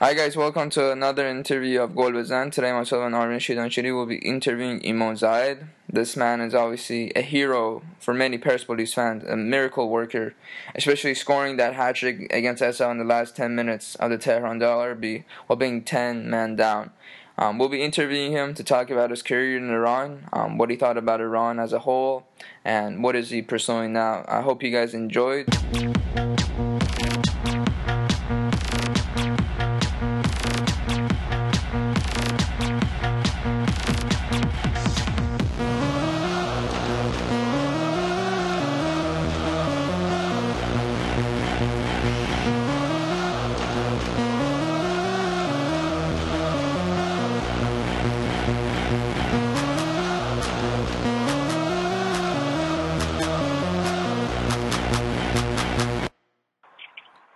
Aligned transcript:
Hi 0.00 0.14
guys, 0.14 0.36
welcome 0.36 0.70
to 0.70 0.92
another 0.92 1.26
interview 1.26 1.80
of 1.80 1.96
Gol 1.96 2.12
Bezan. 2.12 2.52
Today 2.52 2.70
myself 2.70 3.04
and 3.04 3.16
Armin 3.16 3.40
Shidanshiri 3.40 3.92
will 3.92 4.06
be 4.06 4.18
interviewing 4.18 4.78
Eamon 4.82 5.18
Zayed. 5.18 5.66
This 5.88 6.16
man 6.16 6.40
is 6.40 6.54
obviously 6.54 7.10
a 7.16 7.20
hero 7.20 7.82
for 7.98 8.14
many 8.14 8.38
Persepolis 8.38 8.94
fans, 8.94 9.24
a 9.24 9.36
miracle 9.36 9.88
worker, 9.88 10.36
especially 10.76 11.14
scoring 11.14 11.56
that 11.56 11.74
hat 11.74 11.96
trick 11.96 12.32
against 12.32 12.62
SL 12.62 12.90
in 12.90 12.98
the 12.98 13.04
last 13.04 13.34
10 13.34 13.56
minutes 13.56 13.96
of 13.96 14.10
the 14.10 14.18
Tehran 14.18 14.60
Derby 14.60 15.24
while 15.48 15.56
being 15.56 15.82
10 15.82 16.30
men 16.30 16.54
down. 16.54 16.92
Um, 17.36 17.58
we'll 17.58 17.68
be 17.68 17.82
interviewing 17.82 18.30
him 18.30 18.54
to 18.54 18.62
talk 18.62 18.90
about 18.90 19.10
his 19.10 19.22
career 19.22 19.56
in 19.56 19.68
Iran, 19.68 20.28
um, 20.32 20.58
what 20.58 20.70
he 20.70 20.76
thought 20.76 20.96
about 20.96 21.20
Iran 21.20 21.58
as 21.58 21.72
a 21.72 21.80
whole, 21.80 22.24
and 22.64 23.02
what 23.02 23.16
is 23.16 23.30
he 23.30 23.42
pursuing 23.42 23.94
now. 23.94 24.24
I 24.28 24.42
hope 24.42 24.62
you 24.62 24.70
guys 24.70 24.94
enjoyed. 24.94 25.48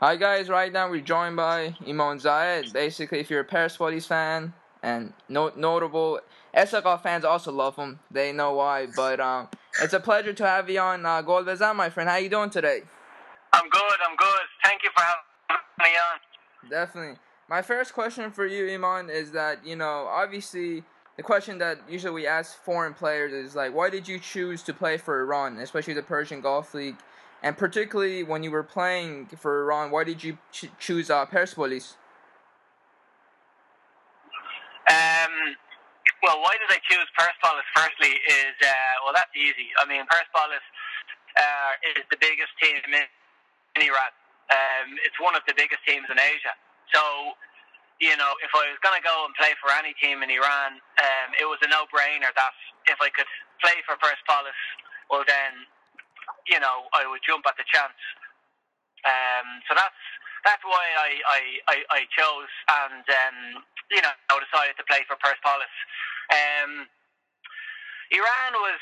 Hi 0.03 0.17
guys, 0.17 0.49
right 0.49 0.73
now 0.73 0.91
we're 0.91 1.01
joined 1.01 1.37
by 1.37 1.77
Eamon 1.87 2.21
Zayed. 2.21 2.73
Basically, 2.73 3.21
if 3.21 3.31
you're 3.31 3.43
a 3.43 3.45
Persepolis 3.45 4.05
fan 4.05 4.53
and 4.83 5.13
no- 5.29 5.53
notable 5.55 6.19
SLG 6.53 7.01
fans 7.05 7.25
also 7.25 7.53
love 7.53 7.77
him. 7.77 8.01
They 8.11 8.33
know 8.33 8.55
why. 8.55 8.89
But 8.97 9.21
um, 9.21 9.49
it's 9.81 9.93
a 9.93 10.01
pleasure 10.01 10.33
to 10.33 10.45
have 10.45 10.69
you 10.69 10.81
on 10.81 11.07
uh, 11.07 11.23
Gol 11.23 11.45
Bezan, 11.45 11.77
my 11.77 11.89
friend. 11.89 12.11
How 12.11 12.17
you 12.17 12.29
doing 12.29 12.51
today? 12.51 12.83
I'm 13.53 13.69
good. 13.69 13.99
I'm 14.05 14.17
good. 14.17 14.41
Thank 14.65 14.83
you 14.83 14.91
for 14.93 15.05
having 15.05 15.63
me 15.79 15.85
on. 15.85 16.69
Definitely. 16.69 17.19
My 17.49 17.63
first 17.63 17.95
question 17.95 18.33
for 18.33 18.45
you, 18.45 18.65
Eamon, 18.77 19.09
is 19.09 19.31
that 19.31 19.65
you 19.65 19.77
know 19.77 20.09
obviously 20.11 20.83
the 21.17 21.23
question 21.23 21.59
that 21.59 21.79
usually 21.89 22.13
we 22.13 22.27
ask 22.27 22.61
foreign 22.65 22.95
players 22.95 23.33
is 23.33 23.55
like, 23.55 23.73
why 23.73 23.89
did 23.89 24.09
you 24.09 24.19
choose 24.19 24.65
to 24.65 24.75
play 24.75 24.97
for 24.97 25.21
Iran, 25.21 25.59
especially 25.59 25.95
the 25.95 26.03
Persian 26.03 26.41
Gulf 26.41 26.75
League? 26.75 26.97
And 27.43 27.59
particularly 27.59 28.23
when 28.23 28.47
you 28.47 28.51
were 28.55 28.63
playing 28.63 29.27
for 29.35 29.67
Iran, 29.67 29.91
why 29.91 30.05
did 30.05 30.23
you 30.23 30.39
ch- 30.53 30.71
choose 30.79 31.11
uh, 31.11 31.27
Persepolis? 31.27 31.99
Um, 34.87 35.59
well, 36.23 36.39
why 36.39 36.55
did 36.63 36.71
I 36.71 36.79
choose 36.87 37.07
Persepolis? 37.19 37.67
Firstly, 37.75 38.15
is 38.15 38.55
uh, 38.63 38.95
well, 39.03 39.11
that's 39.11 39.35
easy. 39.35 39.75
I 39.83 39.91
mean, 39.91 40.07
Persepolis 40.07 40.63
uh, 41.35 41.99
is 41.99 42.07
the 42.15 42.19
biggest 42.23 42.55
team 42.63 42.79
in, 42.87 42.95
in 43.75 43.81
Iran. 43.91 44.15
Um, 44.55 44.95
it's 45.03 45.19
one 45.19 45.35
of 45.35 45.43
the 45.51 45.55
biggest 45.59 45.83
teams 45.83 46.07
in 46.07 46.19
Asia. 46.23 46.55
So, 46.95 47.03
you 47.99 48.15
know, 48.15 48.39
if 48.45 48.55
I 48.55 48.71
was 48.71 48.79
going 48.87 48.95
to 48.95 49.03
go 49.03 49.27
and 49.27 49.35
play 49.35 49.57
for 49.59 49.75
any 49.75 49.99
team 49.99 50.23
in 50.23 50.31
Iran, 50.31 50.79
um, 50.79 51.29
it 51.41 51.47
was 51.49 51.59
a 51.67 51.71
no-brainer 51.71 52.31
that 52.31 52.55
if 52.87 53.03
I 53.03 53.11
could 53.11 53.27
play 53.59 53.83
for 53.83 53.99
Persepolis, 53.99 54.59
well, 55.11 55.25
then 55.27 55.67
you 56.49 56.61
know, 56.61 56.89
I 56.95 57.07
would 57.07 57.21
jump 57.27 57.47
at 57.47 57.57
the 57.57 57.67
chance. 57.69 57.99
Um, 59.05 59.63
so 59.67 59.75
that's 59.75 60.03
that's 60.47 60.65
why 60.65 60.85
I 60.95 61.11
I, 61.27 61.41
I, 61.69 61.77
I 61.91 62.01
chose 62.15 62.53
and 62.87 63.05
um, 63.07 63.39
you 63.91 64.03
know 64.03 64.15
decided 64.53 64.77
to 64.77 64.85
play 64.85 65.01
for 65.09 65.17
Persepolis. 65.17 65.73
Um, 66.29 66.87
Iran 68.13 68.53
was, 68.61 68.81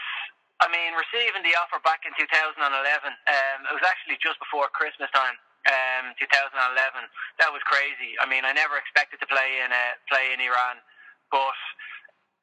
I 0.58 0.66
mean, 0.66 0.98
receiving 0.98 1.46
the 1.46 1.54
offer 1.54 1.78
back 1.86 2.02
in 2.02 2.12
2011. 2.18 2.58
Um, 2.66 3.58
it 3.70 3.74
was 3.74 3.86
actually 3.86 4.18
just 4.18 4.42
before 4.42 4.66
Christmas 4.74 5.08
time. 5.14 5.38
Um, 5.68 6.16
2011. 6.16 6.56
That 7.36 7.52
was 7.52 7.60
crazy. 7.68 8.16
I 8.16 8.24
mean, 8.24 8.48
I 8.48 8.56
never 8.56 8.80
expected 8.80 9.20
to 9.20 9.28
play 9.28 9.60
in 9.60 9.68
a, 9.68 9.84
play 10.08 10.32
in 10.32 10.40
Iran, 10.40 10.80
but 11.28 11.58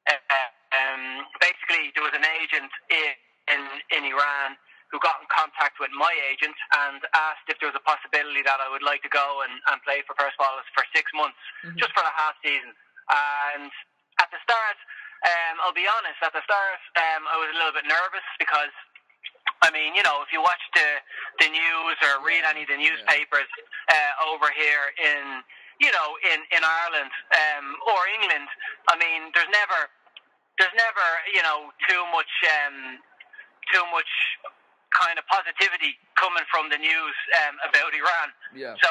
uh, 0.06 0.50
um, 0.70 1.26
basically 1.42 1.90
there 1.98 2.06
was 2.06 2.14
an 2.14 2.22
agent 2.22 2.70
in 2.88 3.10
in, 3.50 3.60
in 3.90 4.02
Iran 4.14 4.54
who 4.88 4.96
got 5.04 5.20
in 5.20 5.28
contact 5.28 5.76
with 5.76 5.92
my 5.92 6.12
agent 6.32 6.56
and 6.88 7.00
asked 7.12 7.44
if 7.52 7.60
there 7.60 7.68
was 7.68 7.76
a 7.76 7.84
possibility 7.84 8.40
that 8.40 8.56
I 8.56 8.72
would 8.72 8.84
like 8.84 9.04
to 9.04 9.12
go 9.12 9.44
and, 9.44 9.52
and 9.68 9.76
play 9.84 10.00
for 10.08 10.16
Persepolis 10.16 10.64
for 10.72 10.84
six 10.96 11.12
months, 11.12 11.36
mm-hmm. 11.60 11.76
just 11.76 11.92
for 11.92 12.00
a 12.00 12.14
half 12.16 12.40
season. 12.40 12.72
And 13.12 13.68
at 14.20 14.32
the 14.32 14.40
start, 14.40 14.78
um, 15.28 15.54
I'll 15.60 15.76
be 15.76 15.84
honest, 15.84 16.16
at 16.24 16.32
the 16.32 16.44
start, 16.44 16.80
um, 16.96 17.28
I 17.28 17.36
was 17.36 17.52
a 17.52 17.56
little 17.60 17.76
bit 17.76 17.84
nervous 17.84 18.24
because, 18.40 18.72
I 19.60 19.68
mean, 19.74 19.92
you 19.92 20.00
know, 20.06 20.24
if 20.24 20.32
you 20.32 20.40
watch 20.40 20.62
the, 20.72 20.88
the 21.44 21.48
news 21.52 21.96
or 22.08 22.24
read 22.24 22.48
any 22.48 22.64
of 22.64 22.70
the 22.72 22.80
newspapers 22.80 23.50
uh, 23.92 24.12
over 24.32 24.48
here 24.56 24.94
in, 24.96 25.44
you 25.84 25.92
know, 25.92 26.08
in, 26.32 26.40
in 26.54 26.62
Ireland 26.64 27.12
um, 27.34 27.66
or 27.92 27.98
England, 28.16 28.48
I 28.88 28.96
mean, 28.96 29.34
there's 29.36 29.50
never, 29.52 29.90
there's 30.56 30.76
never, 30.80 31.06
you 31.34 31.44
know, 31.44 31.76
too 31.84 32.02
much, 32.08 32.32
um, 32.64 33.02
too 33.68 33.84
much 33.92 34.08
kind 34.98 35.14
of 35.14 35.24
positivity 35.30 35.94
coming 36.18 36.42
from 36.50 36.66
the 36.68 36.78
news 36.78 37.16
um, 37.46 37.54
about 37.62 37.94
Iran. 37.94 38.28
Yeah. 38.50 38.74
So, 38.82 38.90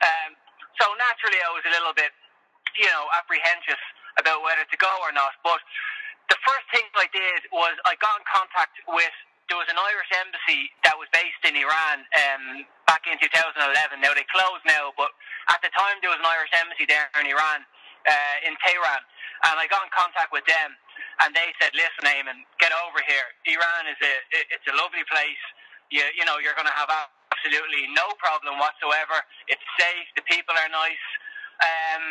um, 0.00 0.30
so 0.80 0.88
naturally, 0.96 1.40
I 1.44 1.52
was 1.52 1.64
a 1.68 1.72
little 1.76 1.92
bit, 1.92 2.10
you 2.80 2.88
know, 2.88 3.04
apprehensive 3.12 3.80
about 4.16 4.40
whether 4.40 4.64
to 4.64 4.78
go 4.80 4.92
or 5.04 5.12
not. 5.12 5.36
But 5.44 5.60
the 6.32 6.40
first 6.40 6.64
thing 6.72 6.88
I 6.96 7.08
did 7.12 7.44
was 7.52 7.76
I 7.84 8.00
got 8.00 8.16
in 8.16 8.24
contact 8.24 8.80
with. 8.88 9.12
There 9.50 9.58
was 9.58 9.68
an 9.68 9.76
Irish 9.76 10.08
embassy 10.16 10.72
that 10.80 10.96
was 10.96 11.12
based 11.12 11.42
in 11.44 11.52
Iran 11.52 12.08
um, 12.08 12.64
back 12.88 13.04
in 13.04 13.20
2011. 13.20 14.00
Now 14.00 14.16
they 14.16 14.24
closed 14.32 14.64
now, 14.64 14.96
but 14.96 15.12
at 15.52 15.60
the 15.60 15.68
time 15.76 16.00
there 16.00 16.08
was 16.08 16.22
an 16.22 16.30
Irish 16.30 16.48
embassy 16.56 16.88
there 16.88 17.12
in 17.20 17.28
Iran, 17.28 17.60
uh, 18.08 18.48
in 18.48 18.56
Tehran, 18.64 19.02
and 19.50 19.60
I 19.60 19.68
got 19.68 19.84
in 19.84 19.92
contact 19.92 20.32
with 20.32 20.46
them 20.48 20.72
and 21.26 21.32
they 21.34 21.50
said, 21.62 21.72
"Listen, 21.74 22.06
Eamon, 22.10 22.44
get 22.60 22.72
over 22.86 23.00
here. 23.06 23.28
Iran 23.48 23.88
is 23.90 24.00
a 24.02 24.14
it's 24.54 24.68
a 24.70 24.76
lovely 24.76 25.04
place. 25.10 25.42
You 25.90 26.04
you 26.18 26.24
know 26.26 26.38
you're 26.42 26.56
going 26.58 26.70
to 26.70 26.78
have 26.78 26.90
absolutely 27.32 27.88
no 27.94 28.12
problem 28.20 28.58
whatsoever. 28.60 29.22
It's 29.48 29.64
safe. 29.78 30.08
The 30.18 30.26
people 30.26 30.54
are 30.58 30.70
nice. 30.72 31.06
Um, 31.62 32.04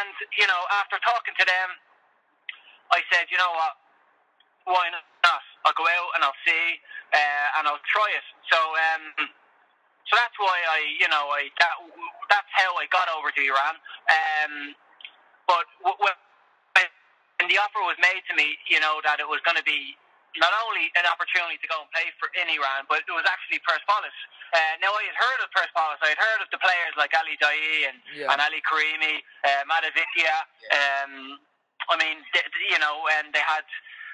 and 0.00 0.14
you 0.38 0.46
know, 0.48 0.62
after 0.82 0.98
talking 1.04 1.34
to 1.38 1.46
them, 1.46 1.70
I 2.92 3.00
said, 3.12 3.28
you 3.32 3.38
know 3.38 3.52
what? 3.56 3.74
Why 4.66 4.86
not? 4.92 5.04
I'll 5.66 5.76
go 5.78 5.86
out 5.86 6.10
and 6.16 6.22
I'll 6.24 6.40
see, 6.46 6.64
uh, 7.14 7.48
and 7.60 7.64
I'll 7.68 7.82
try 7.90 8.08
it. 8.16 8.26
So, 8.50 8.58
um, 8.58 9.04
so 10.08 10.12
that's 10.18 10.36
why 10.38 10.56
I, 10.70 10.80
you 11.00 11.08
know, 11.08 11.30
I 11.32 11.48
that 11.60 11.74
that's 12.30 12.52
how 12.54 12.74
I 12.78 12.86
got 12.92 13.08
over 13.14 13.30
to 13.32 13.40
Iran. 13.42 13.76
Um, 14.10 14.54
but 15.48 15.66
w- 15.84 15.98
when 16.00 16.16
the 17.48 17.58
offer 17.58 17.82
was 17.86 17.98
made 18.02 18.22
to 18.30 18.34
me, 18.34 18.58
you 18.68 18.78
know, 18.78 19.00
that 19.06 19.18
it 19.22 19.28
was 19.28 19.40
going 19.46 19.56
to 19.56 19.64
be 19.64 19.96
not 20.40 20.52
only 20.64 20.88
an 20.96 21.04
opportunity 21.04 21.60
to 21.60 21.68
go 21.68 21.84
and 21.84 21.88
play 21.92 22.08
for 22.16 22.32
in 22.32 22.48
Iran, 22.48 22.88
but 22.88 23.04
it 23.04 23.12
was 23.12 23.28
actually 23.28 23.60
Persepolis. 23.64 24.16
Uh, 24.52 24.80
now 24.80 24.92
I 24.92 25.04
had 25.04 25.16
heard 25.16 25.40
of 25.44 25.48
Persepolis. 25.52 26.00
I 26.00 26.16
had 26.16 26.20
heard 26.20 26.40
of 26.40 26.48
the 26.48 26.60
players 26.60 26.92
like 26.96 27.12
Ali 27.12 27.36
Daei 27.36 27.88
and, 27.88 28.00
yeah. 28.16 28.32
and 28.32 28.40
Ali 28.40 28.64
Karimi, 28.64 29.20
uh, 29.44 29.62
Mahdavikia. 29.68 30.36
Yeah. 30.72 31.04
Um, 31.04 31.36
I 31.90 32.00
mean, 32.00 32.20
they, 32.32 32.44
you 32.70 32.78
know, 32.80 33.04
and 33.18 33.34
they 33.34 33.42
had 33.44 33.66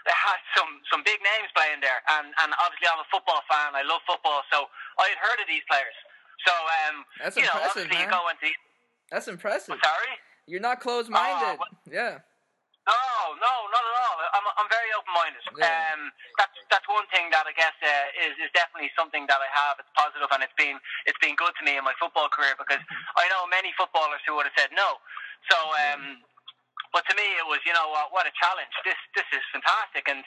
they 0.07 0.15
had 0.15 0.41
some 0.57 0.81
some 0.89 1.05
big 1.05 1.21
names 1.21 1.53
playing 1.53 1.85
there, 1.85 2.01
and 2.19 2.33
and 2.41 2.51
obviously 2.65 2.89
I'm 2.89 3.03
a 3.03 3.09
football 3.13 3.45
fan. 3.45 3.77
I 3.77 3.85
love 3.85 4.01
football, 4.09 4.41
so 4.49 4.73
I 4.97 5.13
had 5.13 5.21
heard 5.21 5.39
of 5.43 5.47
these 5.47 5.63
players. 5.69 5.93
So 6.47 6.55
um, 6.55 7.05
that's 7.21 7.37
you 7.37 7.45
impressive, 7.45 7.61
know, 7.61 7.69
obviously 7.69 7.99
man. 7.99 8.09
you 8.09 8.15
go 8.15 8.23
into 8.33 8.49
that's 9.13 9.29
impressive. 9.29 9.75
I'm 9.77 9.85
sorry, 9.85 10.13
you're 10.47 10.65
not 10.65 10.81
closed-minded. 10.81 11.61
Oh, 11.61 11.93
yeah. 11.93 12.25
No, 13.39 13.55
no, 13.71 13.71
not 13.71 13.83
at 13.87 13.95
all. 14.03 14.17
I'm, 14.35 14.47
I'm 14.59 14.71
very 14.71 14.91
open-minded. 14.99 15.43
Yeah. 15.55 15.95
Um, 15.95 16.11
that's 16.37 16.57
that's 16.71 16.89
one 16.91 17.07
thing 17.15 17.31
that 17.31 17.47
I 17.47 17.55
guess 17.55 17.75
uh, 17.81 18.25
is 18.27 18.35
is 18.43 18.51
definitely 18.53 18.91
something 18.99 19.25
that 19.31 19.39
I 19.39 19.49
have. 19.55 19.79
It's 19.79 19.91
positive, 19.95 20.27
and 20.31 20.43
it's 20.43 20.59
been 20.59 20.77
it's 21.07 21.19
been 21.23 21.39
good 21.39 21.55
to 21.59 21.63
me 21.63 21.79
in 21.79 21.85
my 21.87 21.95
football 22.03 22.27
career 22.29 22.59
because 22.59 22.83
I 23.17 23.25
know 23.31 23.47
many 23.47 23.71
footballers 23.79 24.21
who 24.27 24.35
would 24.37 24.51
have 24.51 24.59
said 24.59 24.75
no. 24.75 24.99
So, 25.51 25.57
um, 25.57 26.21
but 26.91 27.07
to 27.07 27.15
me, 27.15 27.27
it 27.39 27.47
was 27.47 27.63
you 27.63 27.73
know 27.73 27.89
what, 27.95 28.11
what 28.11 28.25
a 28.27 28.35
challenge. 28.37 28.75
This 28.83 28.99
this 29.15 29.29
is 29.31 29.43
fantastic, 29.55 30.11
and 30.11 30.23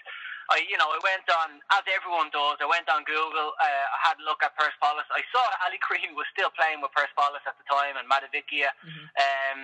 I 0.49 0.63
you 0.65 0.79
know 0.79 0.87
I 0.89 0.99
went 1.03 1.27
on 1.27 1.59
as 1.75 1.83
everyone 1.91 2.31
does. 2.31 2.63
I 2.63 2.67
went 2.67 2.87
on 2.87 3.03
Google. 3.03 3.51
Uh, 3.59 3.85
I 3.91 3.97
had 4.07 4.17
a 4.19 4.25
look 4.25 4.39
at 4.41 4.55
Persepolis. 4.55 5.07
I 5.11 5.23
saw 5.35 5.43
that 5.43 5.59
Ali 5.67 5.79
Green 5.83 6.15
was 6.15 6.27
still 6.31 6.51
playing 6.55 6.79
with 6.79 6.95
Persepolis 6.95 7.43
at 7.43 7.59
the 7.59 7.67
time, 7.67 7.99
and 7.99 8.07
Mahdavikia. 8.07 8.71
Mm-hmm. 8.81 9.05
Um, 9.19 9.59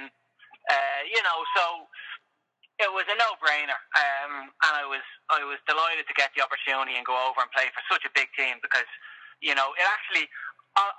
uh, 0.68 1.02
you 1.08 1.22
know, 1.24 1.48
so 1.56 1.88
it 2.78 2.92
was 2.94 3.10
a 3.10 3.18
no-brainer, 3.18 3.80
um, 3.98 4.54
and 4.54 4.74
I 4.78 4.86
was 4.86 5.02
I 5.34 5.42
was 5.42 5.58
delighted 5.66 6.06
to 6.06 6.16
get 6.16 6.30
the 6.38 6.46
opportunity 6.46 6.94
and 6.94 7.06
go 7.06 7.18
over 7.18 7.42
and 7.42 7.50
play 7.50 7.70
for 7.74 7.82
such 7.90 8.06
a 8.06 8.12
big 8.14 8.30
team 8.38 8.62
because 8.62 8.88
you 9.42 9.58
know 9.58 9.74
it 9.74 9.86
actually 9.86 10.30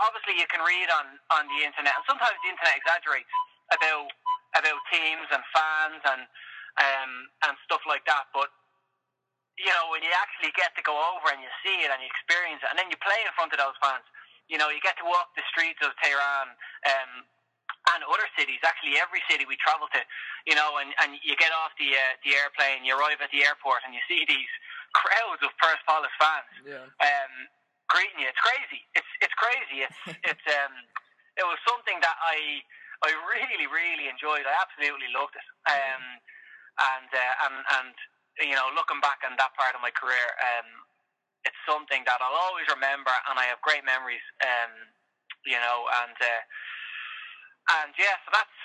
obviously 0.02 0.34
you 0.34 0.48
can 0.50 0.58
read 0.66 0.90
on 0.90 1.06
on 1.38 1.46
the 1.46 1.62
internet 1.62 1.94
and 1.94 2.04
sometimes 2.10 2.34
the 2.42 2.50
internet 2.50 2.74
exaggerates, 2.74 3.30
about 3.70 4.10
about 4.58 4.80
teams 4.90 5.28
and 5.30 5.42
fans 5.54 6.02
and 6.02 6.22
um, 6.82 7.12
and 7.46 7.54
stuff 7.62 7.82
like 7.86 8.02
that. 8.10 8.26
But 8.34 8.50
you 9.58 9.70
know, 9.74 9.90
when 9.90 10.02
you 10.02 10.10
actually 10.14 10.54
get 10.54 10.74
to 10.78 10.82
go 10.82 10.94
over 10.94 11.34
and 11.34 11.42
you 11.42 11.50
see 11.62 11.82
it 11.82 11.90
and 11.90 11.98
you 12.02 12.10
experience 12.10 12.62
it, 12.62 12.70
and 12.74 12.78
then 12.78 12.90
you 12.90 12.98
play 13.02 13.18
in 13.26 13.32
front 13.34 13.50
of 13.54 13.58
those 13.58 13.74
fans, 13.82 14.06
you 14.46 14.58
know, 14.58 14.70
you 14.70 14.78
get 14.82 14.98
to 15.02 15.06
walk 15.06 15.34
the 15.34 15.46
streets 15.50 15.82
of 15.82 15.94
Tehran. 16.02 16.54
Um, 16.86 17.10
and 17.98 18.06
other 18.06 18.30
cities, 18.38 18.62
actually 18.62 18.94
every 19.02 19.18
city 19.26 19.42
we 19.42 19.58
travel 19.58 19.90
to, 19.90 20.00
you 20.46 20.54
know, 20.54 20.78
and, 20.78 20.94
and 21.02 21.18
you 21.26 21.34
get 21.34 21.50
off 21.50 21.74
the 21.82 21.90
uh, 21.90 22.14
the 22.22 22.38
airplane, 22.38 22.86
you 22.86 22.94
arrive 22.94 23.18
at 23.18 23.34
the 23.34 23.42
airport, 23.42 23.82
and 23.82 23.90
you 23.90 23.98
see 24.06 24.22
these 24.30 24.52
crowds 24.94 25.42
of 25.42 25.50
Persepolis 25.58 26.14
fans 26.22 26.52
Yeah. 26.62 26.86
um, 27.02 27.32
greeting 27.90 28.22
you. 28.22 28.30
It's 28.30 28.38
crazy. 28.38 28.86
It's 28.94 29.10
it's 29.18 29.34
crazy. 29.34 29.78
It's 29.82 29.98
it's 30.30 30.46
um, 30.62 30.74
it 31.34 31.42
was 31.42 31.58
something 31.66 31.98
that 31.98 32.14
I 32.22 32.62
I 33.02 33.10
really 33.34 33.66
really 33.66 34.06
enjoyed. 34.06 34.46
I 34.46 34.54
absolutely 34.62 35.10
loved 35.10 35.34
it. 35.34 35.48
Um, 35.66 36.04
and 36.78 37.10
uh, 37.10 37.34
and 37.50 37.56
and 37.82 37.94
you 38.46 38.54
know, 38.54 38.70
looking 38.78 39.02
back 39.02 39.18
on 39.26 39.34
that 39.34 39.50
part 39.58 39.74
of 39.74 39.82
my 39.82 39.90
career, 39.90 40.26
um, 40.38 40.68
it's 41.42 41.58
something 41.66 42.06
that 42.06 42.22
I'll 42.22 42.38
always 42.46 42.70
remember, 42.70 43.10
and 43.26 43.34
I 43.34 43.50
have 43.50 43.58
great 43.66 43.82
memories. 43.82 44.22
Um, 44.38 44.94
you 45.46 45.56
know, 45.58 45.86
and 46.04 46.16
uh, 46.18 46.40
and 47.68 47.92
yeah, 47.96 48.16
so 48.24 48.28
that's 48.32 48.56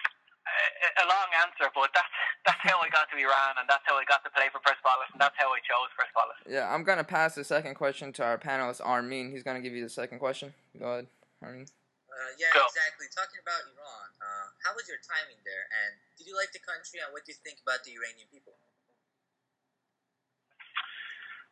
a, 0.44 0.88
a 1.03 1.05
long 1.07 1.29
answer, 1.44 1.67
but 1.71 1.91
that's 1.95 2.15
that's 2.47 2.63
how 2.63 2.79
I 2.83 2.88
got 2.91 3.07
to 3.11 3.17
Iran, 3.19 3.59
and 3.59 3.65
that's 3.67 3.83
how 3.88 3.95
I 3.95 4.03
got 4.05 4.23
to 4.27 4.31
play 4.31 4.51
for 4.51 4.59
Persepolis, 4.63 5.09
and 5.11 5.19
that's 5.19 5.35
how 5.39 5.51
I 5.51 5.59
chose 5.63 5.89
Persepolis. 5.95 6.39
Yeah, 6.47 6.67
I'm 6.67 6.83
gonna 6.83 7.07
pass 7.07 7.35
the 7.35 7.44
second 7.44 7.75
question 7.75 8.11
to 8.19 8.21
our 8.23 8.38
panelist 8.38 8.83
Armin. 8.83 9.31
He's 9.31 9.44
gonna 9.44 9.63
give 9.63 9.73
you 9.73 9.83
the 9.83 9.91
second 9.91 10.19
question. 10.19 10.53
Go 10.77 11.03
ahead, 11.03 11.07
Armin. 11.41 11.67
Uh, 12.13 12.29
yeah, 12.38 12.53
Go. 12.53 12.61
exactly. 12.69 13.09
Talking 13.09 13.41
about 13.41 13.57
Iran, 13.73 14.07
uh, 14.21 14.45
how 14.61 14.77
was 14.77 14.85
your 14.85 15.01
timing 15.01 15.41
there? 15.41 15.65
And 15.65 15.97
did 16.13 16.29
you 16.29 16.38
like 16.38 16.53
the 16.53 16.61
country? 16.61 17.01
And 17.01 17.09
what 17.09 17.25
do 17.25 17.33
you 17.33 17.39
think 17.41 17.57
about 17.65 17.81
the 17.81 17.97
Iranian 17.97 18.29
people? 18.29 18.53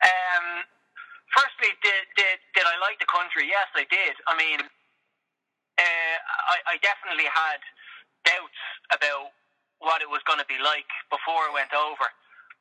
Um, 0.05 0.65
firstly, 1.33 1.73
did, 1.81 2.03
did 2.13 2.37
did 2.53 2.65
I 2.65 2.77
like 2.77 3.01
the 3.01 3.09
country? 3.09 3.49
Yes, 3.49 3.69
I 3.73 3.89
did. 3.89 4.13
I 4.29 4.33
mean, 4.37 4.61
uh, 5.81 6.17
I, 6.53 6.57
I 6.73 6.75
definitely 6.85 7.25
had 7.25 7.59
doubts 8.25 8.61
about 8.93 9.33
what 9.81 10.05
it 10.05 10.09
was 10.09 10.21
going 10.29 10.37
to 10.37 10.45
be 10.45 10.61
like 10.61 10.87
before 11.09 11.49
I 11.49 11.51
went 11.57 11.73
over, 11.73 12.05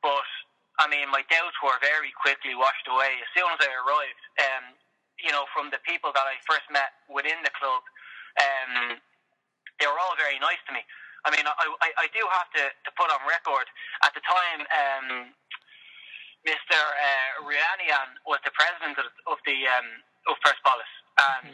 but 0.01 0.25
I 0.81 0.89
mean, 0.89 1.05
my 1.13 1.21
doubts 1.29 1.57
were 1.61 1.77
very 1.77 2.09
quickly 2.17 2.57
washed 2.57 2.89
away 2.89 3.13
as 3.21 3.29
soon 3.37 3.45
as 3.53 3.61
I 3.61 3.69
arrived. 3.69 4.23
Um, 4.41 4.65
you 5.21 5.29
know, 5.29 5.45
from 5.53 5.69
the 5.69 5.77
people 5.85 6.09
that 6.17 6.25
I 6.25 6.41
first 6.49 6.65
met 6.73 6.97
within 7.05 7.37
the 7.45 7.53
club, 7.53 7.85
um, 8.41 8.97
they 9.77 9.85
were 9.85 9.99
all 10.01 10.17
very 10.17 10.41
nice 10.41 10.61
to 10.65 10.73
me. 10.73 10.81
I 11.21 11.29
mean, 11.29 11.45
I, 11.45 11.53
I, 11.53 11.89
I 12.01 12.07
do 12.17 12.25
have 12.25 12.49
to, 12.57 12.63
to 12.73 12.89
put 12.97 13.13
on 13.13 13.21
record 13.29 13.69
at 14.01 14.17
the 14.17 14.23
time. 14.25 14.65
Um, 14.65 15.07
Mr. 16.41 16.73
Uh, 16.73 17.45
Rouyanian 17.45 18.17
was 18.25 18.41
the 18.41 18.53
president 18.57 18.97
of, 18.97 19.05
of 19.29 19.37
the 19.45 19.69
um, 19.69 19.89
of 20.25 20.37
and 20.41 21.53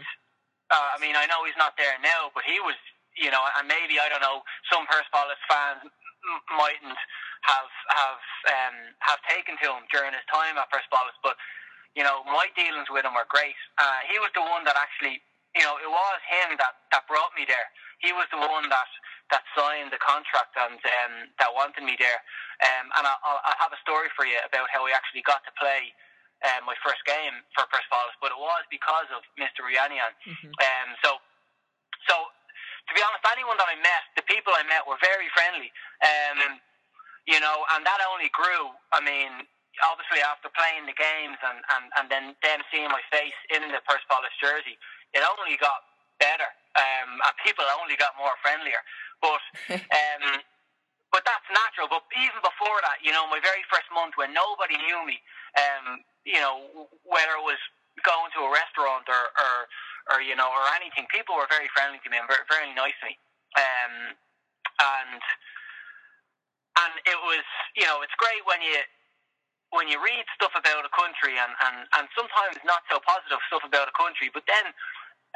uh, 0.71 0.89
I 0.95 0.97
mean, 0.99 1.15
I 1.15 1.25
know 1.31 1.45
he's 1.47 1.57
not 1.59 1.75
there 1.79 1.95
now, 2.03 2.31
but 2.35 2.43
he 2.47 2.59
was, 2.61 2.75
you 3.17 3.31
know, 3.31 3.41
and 3.59 3.67
maybe 3.67 3.99
I 4.01 4.09
don't 4.11 4.23
know, 4.23 4.43
some 4.71 4.85
Persepolis 4.87 5.39
fans 5.47 5.83
m- 5.85 6.43
mightn't 6.57 6.99
have 7.47 7.71
have 7.93 8.23
um, 8.51 8.77
have 9.07 9.21
taken 9.29 9.55
to 9.63 9.67
him 9.79 9.85
during 9.93 10.11
his 10.13 10.25
time 10.31 10.59
at 10.59 10.67
Persepolis, 10.71 11.15
but 11.23 11.37
you 11.97 12.03
know, 12.05 12.21
my 12.27 12.47
dealings 12.53 12.87
with 12.91 13.05
him 13.05 13.15
were 13.17 13.27
great. 13.29 13.57
Uh, 13.81 13.99
he 14.07 14.19
was 14.21 14.29
the 14.37 14.43
one 14.45 14.63
that 14.69 14.77
actually, 14.77 15.19
you 15.57 15.63
know, 15.65 15.79
it 15.81 15.89
was 15.89 16.19
him 16.29 16.57
that 16.61 16.87
that 16.93 17.07
brought 17.09 17.33
me 17.35 17.47
there. 17.49 17.67
He 18.03 18.13
was 18.13 18.27
the 18.31 18.39
one 18.41 18.69
that 18.69 18.89
that 19.35 19.43
signed 19.57 19.93
the 19.93 20.01
contract 20.01 20.53
and 20.57 20.77
um, 20.79 21.13
that 21.39 21.51
wanted 21.53 21.85
me 21.85 21.95
there. 21.99 22.19
Um, 22.65 22.89
and 22.99 23.05
I, 23.07 23.13
I'll, 23.25 23.41
I'll 23.45 23.61
have 23.61 23.73
a 23.73 23.81
story 23.85 24.09
for 24.17 24.25
you 24.25 24.37
about 24.45 24.67
how 24.73 24.85
I 24.85 24.93
actually 24.95 25.23
got 25.23 25.41
to 25.47 25.53
play 25.59 25.93
um, 26.45 26.69
my 26.69 26.77
first 26.85 27.01
game 27.05 27.33
for 27.57 27.65
Persepolis, 27.71 28.13
but 28.21 28.29
it 28.29 28.39
was 28.39 28.63
because 28.69 29.09
of 29.13 29.25
Mr. 29.39 29.65
Rouyanian. 29.65 30.13
Mhm. 30.25 30.51
Um, 30.53 30.89
so, 31.01 31.17
so 32.05 32.15
to 32.87 32.91
be 32.93 33.01
honest, 33.03 33.25
anyone 33.31 33.57
that 33.57 33.67
I 33.67 33.75
met, 33.81 34.03
the 34.15 34.23
people 34.29 34.53
I 34.53 34.63
met 34.63 34.85
were 34.87 34.97
very 35.01 35.27
friendly. 35.33 35.71
Um, 36.01 36.61
you 37.27 37.39
know, 37.43 37.65
and 37.75 37.83
that 37.83 37.99
only 38.07 38.31
grew. 38.31 38.71
I 38.95 39.03
mean, 39.03 39.43
obviously 39.83 40.23
after 40.23 40.47
playing 40.55 40.87
the 40.87 40.95
games 40.95 41.37
and, 41.43 41.59
and, 41.75 41.83
and 41.99 42.05
then 42.07 42.23
them 42.41 42.63
seeing 42.71 42.87
my 42.87 43.03
face 43.11 43.35
in 43.51 43.67
the 43.67 43.83
Persepolis 43.83 44.31
jersey, 44.39 44.79
it 45.11 45.21
only 45.35 45.59
got 45.59 45.83
better. 46.23 46.47
Um, 46.79 47.19
and 47.19 47.33
people 47.43 47.65
only 47.81 47.99
got 47.99 48.15
more 48.15 48.33
friendlier. 48.39 48.79
But 49.19 49.43
um, 49.75 50.39
but 51.11 51.23
that's 51.27 51.47
natural. 51.51 51.87
But 51.91 52.03
even 52.19 52.39
before 52.43 52.79
that, 52.83 52.99
you 53.03 53.11
know, 53.11 53.27
my 53.27 53.39
very 53.43 53.63
first 53.71 53.87
month 53.91 54.15
when 54.19 54.31
nobody 54.35 54.75
knew 54.79 54.99
me, 55.07 55.19
um, 55.55 56.03
you 56.27 56.41
know, 56.44 56.88
whether 57.07 57.39
it 57.39 57.45
was 57.47 57.62
going 58.03 58.29
to 58.35 58.44
a 58.44 58.51
restaurant 58.51 59.07
or, 59.07 59.24
or, 59.31 59.56
or 60.12 60.19
you 60.19 60.35
know, 60.35 60.51
or 60.51 60.63
anything, 60.75 61.07
people 61.09 61.39
were 61.39 61.47
very 61.47 61.71
friendly 61.71 62.03
to 62.03 62.09
me 62.12 62.19
and 62.19 62.27
very, 62.27 62.44
very 62.51 62.71
nice 62.75 62.95
to 63.00 63.06
me. 63.07 63.15
Um, 63.56 63.94
and 64.79 65.21
and 66.79 66.94
it 67.09 67.19
was, 67.25 67.45
you 67.79 67.88
know, 67.88 68.03
it's 68.06 68.15
great 68.19 68.44
when 68.45 68.62
you 68.62 68.77
when 69.75 69.88
you 69.91 70.00
read 70.00 70.24
stuff 70.38 70.56
about 70.56 70.85
a 70.88 70.94
country 70.95 71.35
and, 71.35 71.51
and, 71.68 71.77
and 72.00 72.06
sometimes 72.15 72.56
not 72.63 72.88
so 72.88 73.03
positive 73.03 73.41
stuff 73.51 73.65
about 73.68 73.89
a 73.91 73.95
country, 74.00 74.31
but 74.33 74.44
then 74.47 74.71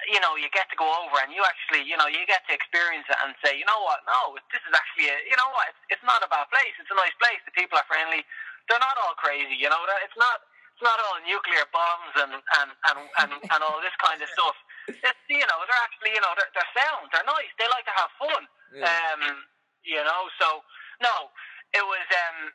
you 0.10 0.20
know, 0.24 0.40
you 0.40 0.48
get 0.56 0.70
to 0.72 0.78
go 0.80 0.88
over 0.88 1.20
and 1.22 1.32
you 1.36 1.44
actually, 1.46 1.84
you 1.86 1.98
know, 2.00 2.08
you 2.08 2.24
get 2.26 2.44
to 2.50 2.54
experience 2.56 3.06
it 3.12 3.20
and 3.22 3.36
say, 3.44 3.58
you 3.60 3.68
know 3.68 3.82
what, 3.84 4.02
no, 4.08 4.36
this 4.54 4.64
is 4.64 4.74
actually, 4.74 5.12
a, 5.12 5.18
you 5.28 5.38
know 5.38 5.50
what, 5.54 5.70
it's, 5.74 6.00
it's 6.00 6.06
not 6.08 6.24
a 6.24 6.30
bad 6.32 6.48
place. 6.50 6.74
It's 6.80 6.92
a 6.92 6.98
nice 6.98 7.14
place. 7.22 7.42
The 7.46 7.54
people 7.54 7.78
are 7.78 7.88
friendly. 7.90 8.24
They're 8.70 8.82
not 8.82 8.98
all 9.02 9.18
crazy, 9.20 9.58
you 9.58 9.70
know. 9.70 9.82
It's 10.06 10.18
not, 10.18 10.42
not 10.84 10.98
all 10.98 11.18
nuclear 11.24 11.66
bombs 11.70 12.14
and 12.18 12.34
and 12.36 12.70
and 12.92 13.00
and, 13.22 13.32
and 13.38 13.60
all 13.64 13.80
this 13.82 13.96
kind 14.02 14.20
of 14.22 14.30
stuff. 14.36 14.58
It's, 14.90 15.24
you 15.30 15.46
know, 15.46 15.60
they're 15.66 15.84
actually, 15.86 16.18
you 16.18 16.22
know, 16.22 16.34
they're, 16.34 16.52
they're 16.58 16.74
sound. 16.76 17.08
They're 17.14 17.26
nice. 17.26 17.52
They 17.56 17.70
like 17.70 17.86
to 17.86 17.96
have 17.96 18.12
fun. 18.18 18.44
Yeah. 18.74 18.90
Um, 18.90 19.46
you 19.86 20.02
know, 20.02 20.22
so 20.42 20.66
no, 21.02 21.30
it 21.74 21.86
was 21.86 22.06
um, 22.12 22.52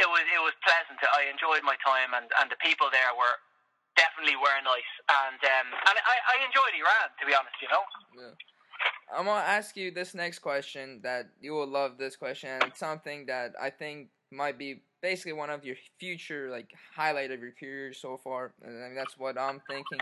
it 0.00 0.08
was 0.08 0.24
it 0.24 0.42
was 0.42 0.56
pleasant. 0.64 0.98
I 1.12 1.28
enjoyed 1.28 1.64
my 1.64 1.76
time, 1.84 2.16
and 2.16 2.26
and 2.40 2.48
the 2.48 2.58
people 2.60 2.88
there 2.88 3.12
were 3.16 3.36
definitely 3.96 4.36
were 4.38 4.58
nice, 4.64 4.92
and 5.08 5.40
um, 5.40 5.68
and 5.72 5.96
I, 5.96 6.16
I 6.16 6.36
enjoyed 6.44 6.74
Iran 6.76 7.08
to 7.20 7.24
be 7.24 7.32
honest. 7.36 7.58
You 7.60 7.70
know. 7.70 7.84
Yeah. 8.16 8.34
I'm 9.10 9.24
gonna 9.24 9.40
ask 9.40 9.76
you 9.76 9.90
this 9.90 10.14
next 10.14 10.40
question 10.40 11.00
that 11.02 11.30
you 11.40 11.52
will 11.52 11.66
love 11.66 11.98
this 11.98 12.14
question 12.14 12.50
and 12.50 12.62
it's 12.64 12.78
something 12.78 13.26
that 13.26 13.52
I 13.60 13.70
think 13.70 14.08
might 14.30 14.58
be 14.58 14.80
basically 15.00 15.32
one 15.32 15.50
of 15.50 15.64
your 15.64 15.76
future 15.98 16.50
like 16.50 16.70
highlight 16.94 17.30
of 17.30 17.40
your 17.40 17.52
career 17.52 17.92
so 17.92 18.16
far. 18.16 18.52
And 18.62 18.82
I 18.82 18.86
mean, 18.88 18.96
that's 18.96 19.18
what 19.18 19.38
I'm 19.38 19.60
thinking. 19.68 20.00